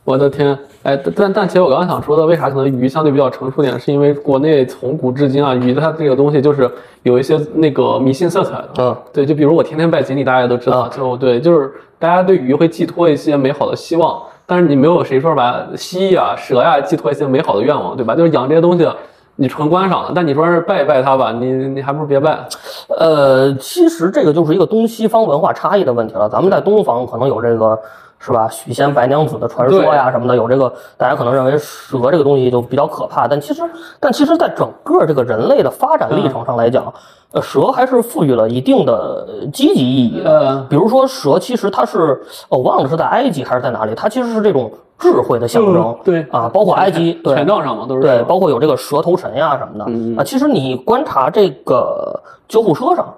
[0.03, 6.68] 我的天，哎，但但但其实我刚刚想说的，为啥可能鱼相对比较成熟点，是因为国内从古至今啊，鱼它这个东西就是
[7.03, 8.68] 有一些那个迷信色彩的。
[8.79, 18.16] 嗯，对，就比如我天天拜锦鲤，大家也都知道，就对，就是大家对鱼会寄托一些美好的希望，但是你没有谁说把蜥蜴啊、蛇呀、寄托一些美好的愿望，对吧？
[18.16, 18.88] 就是养这些东西，
[19.40, 22.46] 你纯观赏的，但你说是拜一拜它吧，你你还不如别拜。
[22.88, 26.29] 呃，其实这个就是一个东西方文化差异的问题了。
[26.29, 27.79] 咱们在东方可能有这个
[28.18, 33.62] 是吧，许仙白娘子的传说呀什么的，有这个大家可能认为蛇这个东西就比较可怕，但其实
[33.98, 36.92] 但其实在整个这个人类的发展历程上来讲，
[37.33, 40.38] 呃，蛇还是赋予了一定的积极意义的。
[40.38, 45.76] 呃，比如说蛇，其实它是哦我忘了是在埃及还是在哪里，它其实是这种智慧的象征。
[45.76, 50.22] 嗯对啊，包括埃及对权杖上嘛都是对，包括有这个蛇头神呀什么的、嗯啊。
[50.22, 53.12] 其实你观察这个救护车上，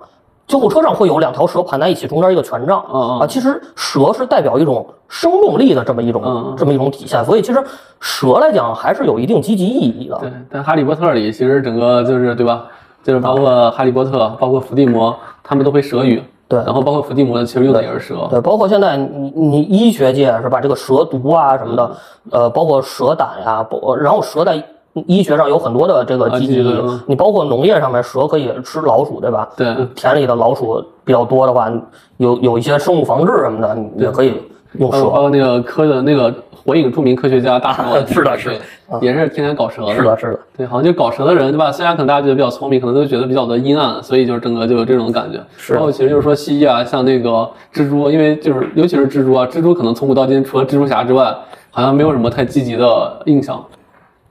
[0.47, 3.27] 救护车上会有两条蛇盘在一起，中间一个权杖、啊。
[3.27, 7.63] 其实蛇是代表一种生命力的这么一种、嗯这么一种体现，所以其实
[8.01, 10.17] 蛇来讲还是有一定积极意义的。
[10.19, 12.65] 对，但《哈利波特》里其实整个就是对吧？
[13.03, 16.23] 就是包括哈利波特，包括伏地魔，他们都会蛇语。
[16.53, 18.27] 对然后包括伏地魔的，其实用的也是蛇。
[18.29, 20.61] 对，包括现在你你医学界是吧？
[20.61, 21.91] 这个蛇毒啊什么的，
[22.31, 24.63] 呃，包括蛇胆呀，包然后蛇在
[25.07, 27.01] 医学上有很多的这个啊积极意义积极的嗯。
[27.07, 29.49] 你包括农业上面，蛇可以吃老鼠，对吧？
[29.57, 31.73] 对嗯田里的老鼠比较多的话，
[32.19, 34.35] 有有一些生物防治什么的，你也可以
[34.79, 35.21] 用包括包蛇。
[35.21, 38.57] 括那个科的那个火影著名科学家大蛇丸，是的是的
[39.01, 39.95] 也是天天搞蛇的。
[39.95, 41.73] 是的，是的，对，好像就搞蛇的人，对吧？
[41.73, 45.41] 虽然可能大家觉得比较聪明，可能都觉得比较的阴暗，所以就是整个就有这种感觉。
[45.57, 51.35] 是然后其实就是说蜥蜴啊，像那个蜘蛛，因为就是尤其是蜘蛛啊，蜘蛛可能从古到今除了蜘蛛侠之外，
[51.71, 53.65] 好像没有什么太积极的印象。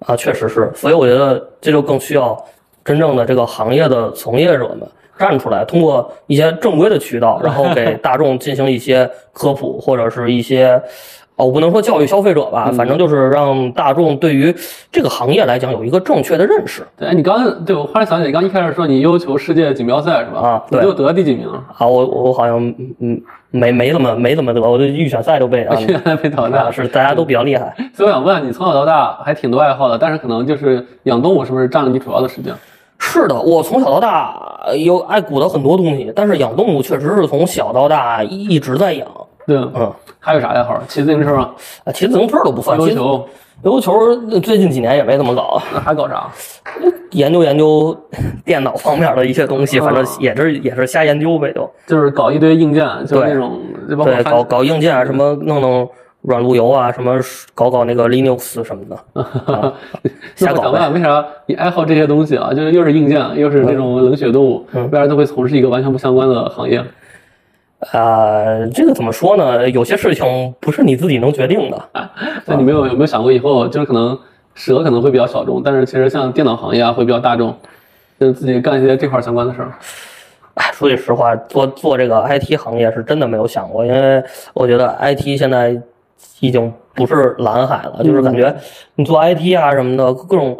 [0.05, 2.35] 啊，确实是，所以我觉得这就更需要
[2.83, 4.87] 真正的这个行业的从业者们
[5.21, 10.81] 站出来，通过一些正规的渠道，然后 给大众进行一些科普，或者是一些。
[11.37, 14.53] 哦，我不能说教育消费者吧，反正就是让大众对于
[14.91, 20.39] 这个行业来讲有一个正确的认识对，哎，你刚刚对我忽然想起来，你刚一开始说你要求世界锦标赛是吧？
[20.41, 21.47] 啊对你就得第几名？
[21.49, 21.87] 啊。
[21.87, 22.59] 我我好像
[22.99, 26.71] 嗯没没怎么没怎么得，我的预选赛都被啊现在被淘汰啊了。
[26.71, 27.73] 是大家都比较厉害。
[27.93, 32.53] 所以我想问你，从小到大还挺多爱好的，但是可能就是养动物是不是占了你主要的时间？
[33.03, 39.07] 是的，我从小到大呃有爱鼓捣很多东西，但是养动物确实是从小到大一一直在养。
[39.47, 40.79] 对，嗯，还有啥爱好？
[40.87, 41.49] 骑自行车吗？
[41.83, 43.27] 啊，骑自行车都不算，骑溜球？
[43.63, 43.93] 溜球
[44.31, 46.27] 呃最近几年也没怎么搞，那还搞啥？
[47.11, 47.95] 研究研究
[48.45, 53.59] 电脑方面的一些东西，反正哦也是也是瞎研究呗，就就是搞一堆硬件，就是那种
[53.89, 55.89] 就包括对，搞搞硬件啊，什么弄弄
[56.21, 57.19] 软路由啊，什么
[57.55, 58.95] 搞搞那个 Linux 什么的，
[59.53, 59.73] 啊
[60.35, 60.89] 瞎搞呗。
[60.89, 62.53] 为啥你爱好这些东西啊？
[62.53, 66.83] 就是又是硬件，又是这种冷血动物，嗯为啥都会从事一个完全不相关的行业？
[67.91, 68.43] 啊、
[68.75, 69.67] 这个怎么说呢？
[69.71, 71.89] 有些事情不是你自己能决定的。
[72.45, 74.15] 那你没有有没有想过以后就是可能
[74.53, 77.57] 蛇可能会比较小众，但是其实像电脑行业啊会比较大众，
[78.19, 79.71] 就是自己干一些这块儿相关的事儿。
[80.53, 85.75] 哎，说句实话，做做这个 IT 行业是真的没有想过，因为我觉得 IT 现在
[86.39, 88.53] 已经不是蓝海了，就是感觉
[88.95, 90.57] 你做 IT 啊什么的各种，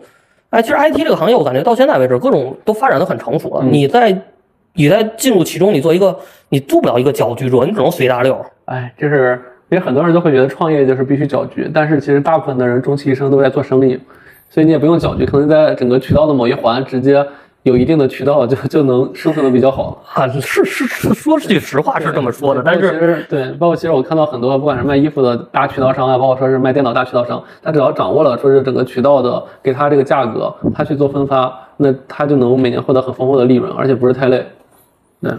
[0.50, 3.63] 哎，其实 IT 这个行业我感觉到现在为止各种都发展的很成熟了。
[3.63, 4.15] 你在
[4.74, 6.17] 你在进入其中，你做一个
[6.50, 8.39] 你做不了一个搅局者，你只能随大溜。
[8.65, 14.00] 哎，就是因为很多人都会觉得创业就是必须搅局，但是其实大部分的人终其一生都在做生意，
[14.50, 17.26] 所以你也不用搅局，可能在整个渠道的某一环直接
[17.63, 20.04] 有一定的渠道就就能生存的比较好。
[20.13, 34.45] 啊，是是是，说句实话是这么说的，但包括其是实对，包括其实我看到很多不管是卖衣服的大渠道商啊，包括说是卖电脑大渠道商，他只要掌握了说是整个渠道的给他这个价格，他去做分发，那他就能每年获得很丰厚的利润，而且不是太累。
[35.21, 35.32] 对，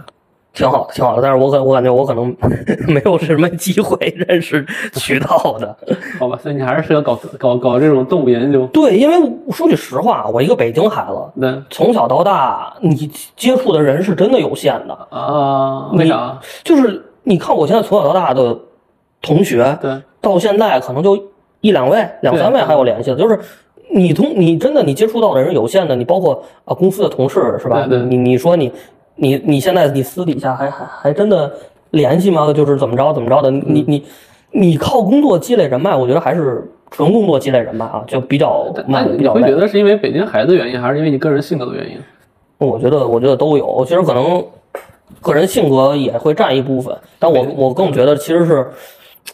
[0.55, 1.23] 挺好的，挺好的。
[1.23, 2.35] 但是我可我感觉我可能
[2.89, 3.97] 没有什么机会
[4.29, 5.77] 认识渠道的。
[6.19, 8.67] 好吧，所以你还是适合搞搞搞这种动物研究。
[8.67, 14.95] 对，因为我说句实话，我一个北京孩子，对从小到大，你接触的人是真的有限的。
[15.11, 16.39] 啊，为啥？
[16.63, 18.57] 就是你看，我现在从小到大的
[19.21, 21.17] 同学，对到现在可能就
[21.61, 23.39] 一两位、两三位还有联系的，就是
[23.95, 27.87] 你同你真的你接触到的人有限的，你包括啊公司的同事是吧？
[27.87, 28.71] 对对你你说你
[29.17, 31.53] 你你现在你私底下还还还真的
[31.91, 32.53] 联系吗？
[32.53, 34.05] 就是怎么着怎么着的，你你
[34.51, 39.61] 你靠工作积累人脉，我觉得还是纯工作积累人脉啊，就比较慢，比较累你会觉。
[39.61, 41.99] 得是因为北京孩子原因，还是因为你个人性格的原因？
[42.59, 43.85] 我觉得，我觉得都有。
[43.85, 44.45] 其实可能
[45.21, 48.67] 个人性格也会占一部分，但我我更觉得其实是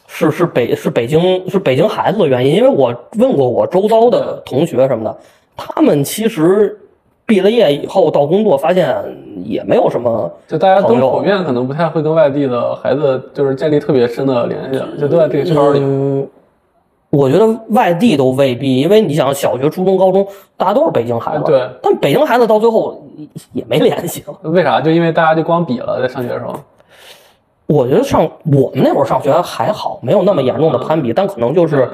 [0.07, 5.19] 是是北是北京是北京孩子的原因，因为我问过我周遭的同学什么的，
[5.57, 6.79] 他们其实
[7.29, 8.97] 毕了业以后到工作，发现
[9.45, 15.81] 也没有什么就大家普遍可能不太会跟外地的孩子就是建立特别深的联系，就都在这个圈儿里。
[15.83, 16.27] 嗯，
[17.11, 20.27] 我觉得外地都未必，因为你想小学、初中、高中，
[20.57, 22.99] 大家都是北京孩子，对，但北京孩子到最后
[23.53, 24.51] 也没联系了。
[24.51, 24.81] 为啥？
[24.81, 26.55] 就因为大家就光比了，在上学的时候。
[27.67, 31.87] 我觉得上我们那会儿上学还好，没有那么严重的攀比，但可能就是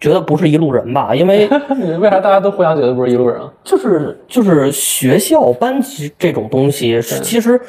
[0.00, 1.48] 觉得不是一路人吧，因为
[2.00, 3.50] 为啥大家都互相觉得不是一路人啊？
[3.62, 7.60] 就是就是学校班级这种东西，是其实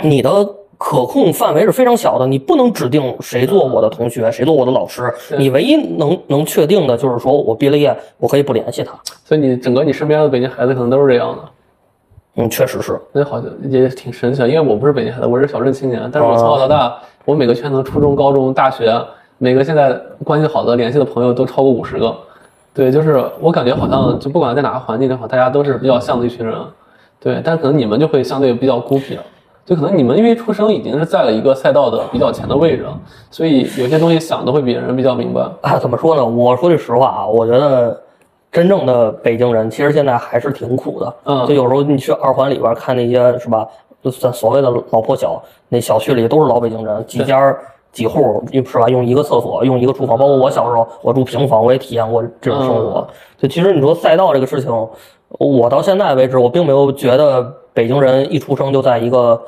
[0.00, 0.30] 你的
[0.78, 8.92] 可控范围是非常小的，你不能指定谁做我的同学，谁做我的老师，你唯一能能确定的就是说我毕了业，我可以不联系他。
[9.24, 11.42] 所以你整个你身边的北京孩子可能都是这样的。
[12.38, 13.00] 嗯，确实是。
[13.12, 18.94] 那好像也挺神奇的，因为我不是北京孩子，我是小镇青年，但是我从小到大，我每个圈层，初中、高中、大学，
[19.38, 19.92] 每个现在
[20.24, 22.16] 关系好的、联系的朋友都超过五十个。
[22.72, 26.54] 对，就是我感觉好像就不管在哪个环境的话大家都是比较像的一群人。
[27.18, 29.22] 对，但可能你们就会相对比较孤僻了，
[29.64, 35.40] 就可能你们因为出生已经是在了一个赛道的比较前的位置了，所以有些东西想的会比人比较明白。
[35.62, 36.24] 啊，怎么说呢？
[36.24, 37.98] 我说句实话啊，我觉得
[38.52, 41.14] 真正的北京人其实现在还是挺苦的。
[41.24, 43.66] 嗯就有时候你去二环里边看那些是吧，
[44.02, 47.58] 就算所谓的老破小，那小区里都是老北京人，几家儿
[47.96, 48.86] 几户是吧？
[48.90, 50.18] 用一个厕所，用一个厨房。
[50.18, 53.08] 包括我小时候，我住平房，我也体验过这种生活。
[53.38, 54.70] 就其实你说赛道这个事情，
[55.38, 57.42] 我到现在为止，我并没有觉得
[57.72, 59.40] 北京人一出生就在一个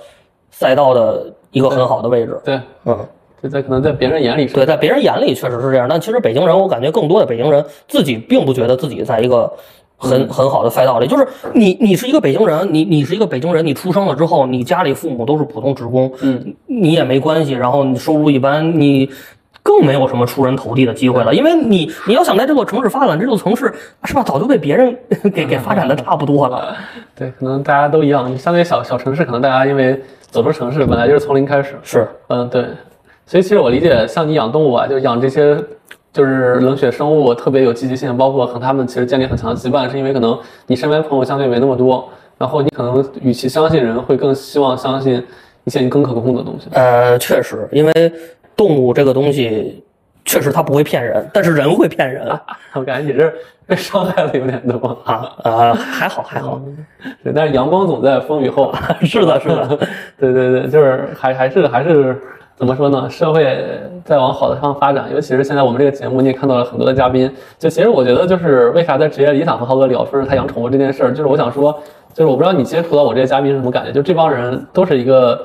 [0.51, 2.40] 赛道的一个很好的位置。
[2.42, 2.99] 对，嗯。
[3.40, 9.53] 就在可能在别人眼里是对，在别人眼里确实是这样，但其实北京人，我感觉更多的北京人自己并不觉得自己在一个
[9.99, 11.07] 很很好的赛道里。
[11.07, 19.11] 就是你，你是一个北京人，你你是一个北京人，你出生了之后，你家里父母都是普通职工，嗯，你也没关系，然后你收入一般，你
[19.62, 23.70] 更没有什么出人头地的机会了，因为你你要想在这座城市发展，这座城市
[24.05, 24.96] 是吧，早就被别人
[25.34, 26.74] 给给发展的差不多了。
[27.14, 28.36] 对，可能大家都一样。
[28.38, 32.64] 相对于小小城市，可能大家因为走出城市本来就是从零开始，是，嗯，对。
[33.26, 35.55] 所以其实我理解，像你养动物啊，就是养这些
[36.18, 45.24] 就是冷血生物，特别有积极性，包括和他们其实建立很强的羁绊，是因为可能你身边朋友相对没那么多，然后你可能与其相信人，会更希望相信
[45.62, 46.66] 一些你更可控的东西。
[46.72, 48.12] 呃，确实，因为
[48.56, 49.80] 动物这个东西，
[50.24, 52.26] 确实它不会骗人，但是人会骗人。
[52.34, 52.42] 啊
[52.72, 53.32] 我感觉你这
[53.64, 56.60] 被伤害的有点多啊啊，还好还好，
[57.22, 58.74] 对，但是阳光总在风雨后。
[59.06, 59.78] 是的，是的，
[60.18, 62.20] 对对对，就是还还是还是
[62.59, 63.09] 怎么说呢？
[63.09, 63.64] 社会
[64.04, 67.32] 在往好的方向发展，尤其是现在我们这个节目，你也看到了很多的嘉宾。
[67.56, 71.72] 就其实我觉得，就是为啥在职业理想和浩哥聊说是他养宠物这件事儿，就是我想说，
[72.12, 75.40] 就是我不知道你接触到我这些嘉宾是什么感觉，就这帮人都是一个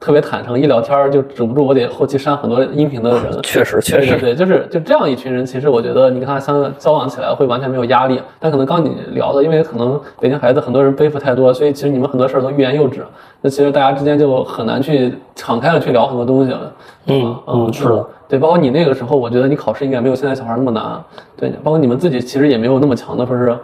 [0.00, 3.42] 特别坦诚，一聊天儿就止不住我得后期删很多音频的人。
[3.42, 8.20] 确实确实，对，就是就这样一群人，其实我觉得你跟他相交往起来会完全没有压力。
[8.38, 13.04] 但可能刚你聊的，因为可能北京孩子很多人背负太多，所以其实你们很多事儿都欲言又止。
[13.40, 16.72] 那其实大家之间就很难去敞开了去聊很多东西了。
[17.06, 21.02] 嗯嗯，是的，对，包括你那个时候，我觉得你考试应该没有现在小孩那么难。
[21.36, 23.56] 对，包括你们自己其实也没有那么强的说是，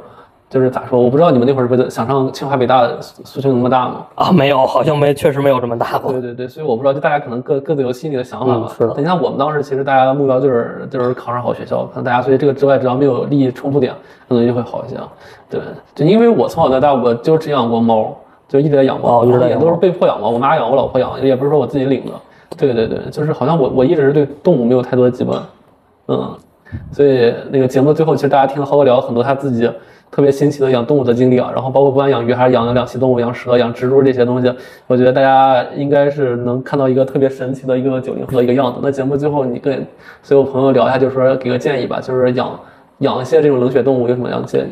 [0.55, 1.01] 就是咋说？
[1.01, 4.07] 我不知道你们那会儿不是想上清华北大的诉求那么大吗？
[4.15, 6.13] 啊，没有，好像没，确实没有这么大过。
[6.13, 8.69] 对对对，所以我不知道，就大家可能各各自有心里的想法吧。
[8.69, 13.93] 嗯是的你看我们当时其实大家的目标就是就是考上好学校，可能大家所以这个之外只要没有利益冲突点，
[14.29, 14.97] 可能就会好一些。
[15.51, 15.61] 对，
[15.93, 22.13] 就因为我从小到大我就只养过猫，就一直在养猫，哦一直在养猫也都是被迫养猫，我妈养，我老婆养，也不是说我自己领的。
[22.57, 25.41] 对对对，就是好像我我一直对动物没有太多的羁绊，
[26.07, 26.33] 嗯，
[26.93, 29.69] 所以那个节目最后其实大家听了浩哥聊了很多他自己
[30.15, 34.49] 特别新奇的养动物的经历啊，然后包括不管养鱼还是养两栖动物，养蛇、养蜘蛛这些东西，
[34.87, 38.79] 我觉得大家应该是能看到一个特别神奇的一个九零后的一个样子。
[38.81, 39.85] 那节目最后你跟
[40.23, 42.61] 所有朋友聊一下，就是说给个建议吧，就是养
[42.99, 44.71] 养一些这种冷血动物有什么样的建议？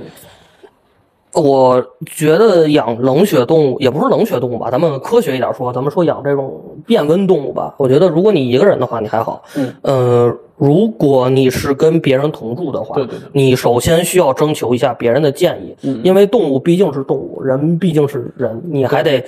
[1.34, 7.74] 我觉得养冷血动物也不是冷血动物吧，咱们科学一点说，咱们说养这种变温动物吧。
[7.78, 9.42] 我觉得如果你一个人的话，你还好。
[9.56, 19.24] 嗯，呃，如果你是跟别人同住的话，对对对你首先需要征求一下别人的建议，嗯因为动物毕竟是动物，人毕竟是人，你还得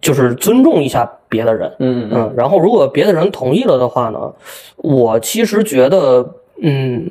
[0.00, 1.72] 就是尊重一下别的人。
[1.78, 4.18] 嗯嗯嗯，然后如果别的人同意了的话呢，
[4.76, 6.28] 我其实觉得，
[6.60, 7.08] 嗯，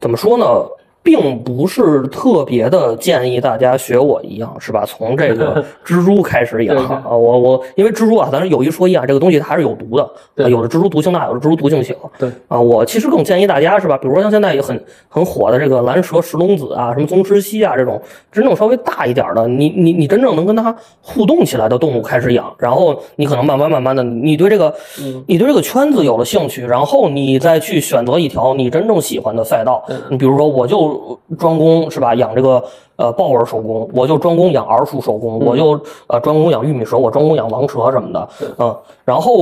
[0.00, 0.44] 怎么说呢？
[1.06, 4.82] 并不是特别的建议大家学我一样，是吧？
[4.90, 11.94] 从这个 蜘蛛开始养啊，我我因为蜘蛛啊，咱是有一说一啊，这个东西它还是有毒的，对啊有的蜘蛛毒性大，有的蜘蛛毒性小。
[12.18, 13.96] 对啊，我其实更建议大家是吧？
[13.96, 18.02] 比如说像现在也很很火的这个蓝蛇石龙子啊，什么宗师蜥啊这种，
[18.32, 29.84] 真正稍微大一点的，你你你真正能跟它互动起来的动物开始养，然后你可能慢慢慢慢的，你对这个嗯你对这个圈子有了兴趣，然后你再去选择一条你真正喜欢的赛道。
[30.10, 30.95] 你比如说，我就
[31.38, 32.62] 专攻是吧，养这个
[32.96, 38.28] 呃豹纹手工，我就专攻养儿鼠手工，我就呃专攻养玉米蛇，我专攻养王蛇什么的，
[38.58, 39.32] 嗯，然后。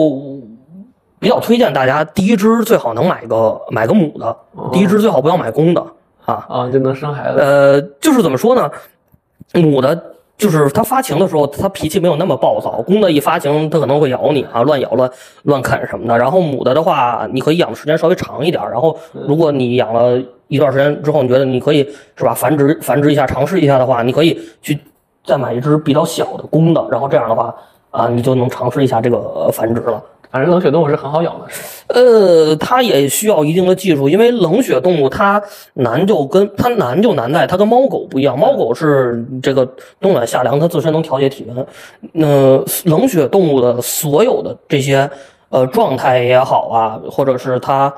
[1.20, 4.36] 比较推荐大家，第一只最好能买个买个母的，
[4.70, 5.82] 第一只最好不要买公的
[6.26, 6.44] 啊。
[6.50, 7.40] 啊，就能生孩子。
[7.40, 8.70] 呃，就是怎么说呢，
[9.54, 9.98] 母的，
[10.36, 15.10] 就是它发情的时候，它脾气没有那么暴躁，公的一发情，它可能会咬你啊，乱咬乱
[15.44, 16.18] 乱啃什么的。
[16.18, 18.62] 然后母的的话，你可以养的时间稍微长一点。
[18.70, 18.94] 然后
[19.26, 21.82] 如果你养了一段时间之后，你觉得你可以
[22.16, 24.78] 是吧繁殖繁殖一下，尝试一下的话，你可以去
[25.24, 27.54] 再买一只比较小的公的，然后这样的话
[27.90, 30.02] 啊，你就能尝试一下这个呃繁殖了。
[30.30, 31.46] 反正冷血动物是很好养的，
[31.94, 35.40] 呃，它也需要一定的技术，因为冷血动物它
[35.74, 39.64] 难就跟它难就难在它跟猫狗不一样，猫狗是这个
[40.00, 41.66] 冬暖夏凉，它自身能调节体温。
[42.12, 45.08] 那、冷血动物的所有的这些
[45.50, 47.94] 呃状态也好啊，或者是它。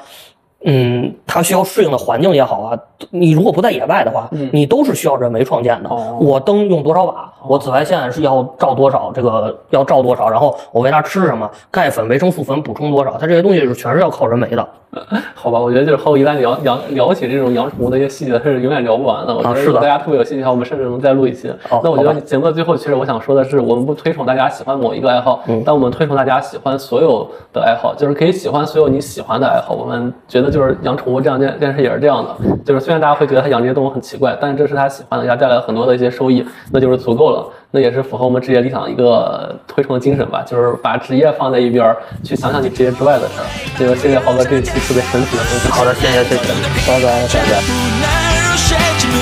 [0.69, 2.79] 嗯，它需要适应的环境也好啊，
[3.11, 5.89] 你如果不在野外的话，你都是需要人为创建的。
[5.89, 14.67] 哦我灯用多少瓦，我紫外线是要照多少，这个要照多少，然后我喂它吃什么，钙粉、维生素粉补充多少，它这些东西是全是要靠人为的。
[15.35, 19.35] 好吧，我觉得就是和我一旦聊聊聊起这种养宠物的一些细节，它是永远聊不完的。
[19.35, 21.51] 我觉得啊是的大家特别有兴趣的话，我们甚至能再录一期。
[21.69, 29.75] 哦那我觉得节目的最后，其实我想说的是，我们不推崇大家喜欢某一个爱好，嗯但我们推崇大家喜欢所有的爱好，就是可以喜欢所有你喜欢的爱好。
[29.75, 37.45] 我们觉得就是养宠物这样件件事也是这样的，就是虽然大家会觉得他养这些动物很奇怪，但是这是他喜欢的，给他带来很多的一些收益，那就是足够了。
[37.73, 43.47] 那也是符合我们职业理想一个推崇的精神吧，就是把职业放在一边，去想想你职业之外的事儿。
[43.77, 45.73] 这个谢谢豪哥这一期特别神奇的分享。
[45.73, 46.47] 好的，谢谢谢谢，
[46.87, 47.59] 拜拜拜拜。
[47.67, 48.07] 不能
[48.39, 49.19] 入睡，沉默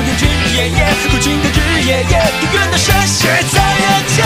[0.00, 0.80] 的日日夜夜，
[1.20, 4.24] 尽的日夜夜，永远的在人间。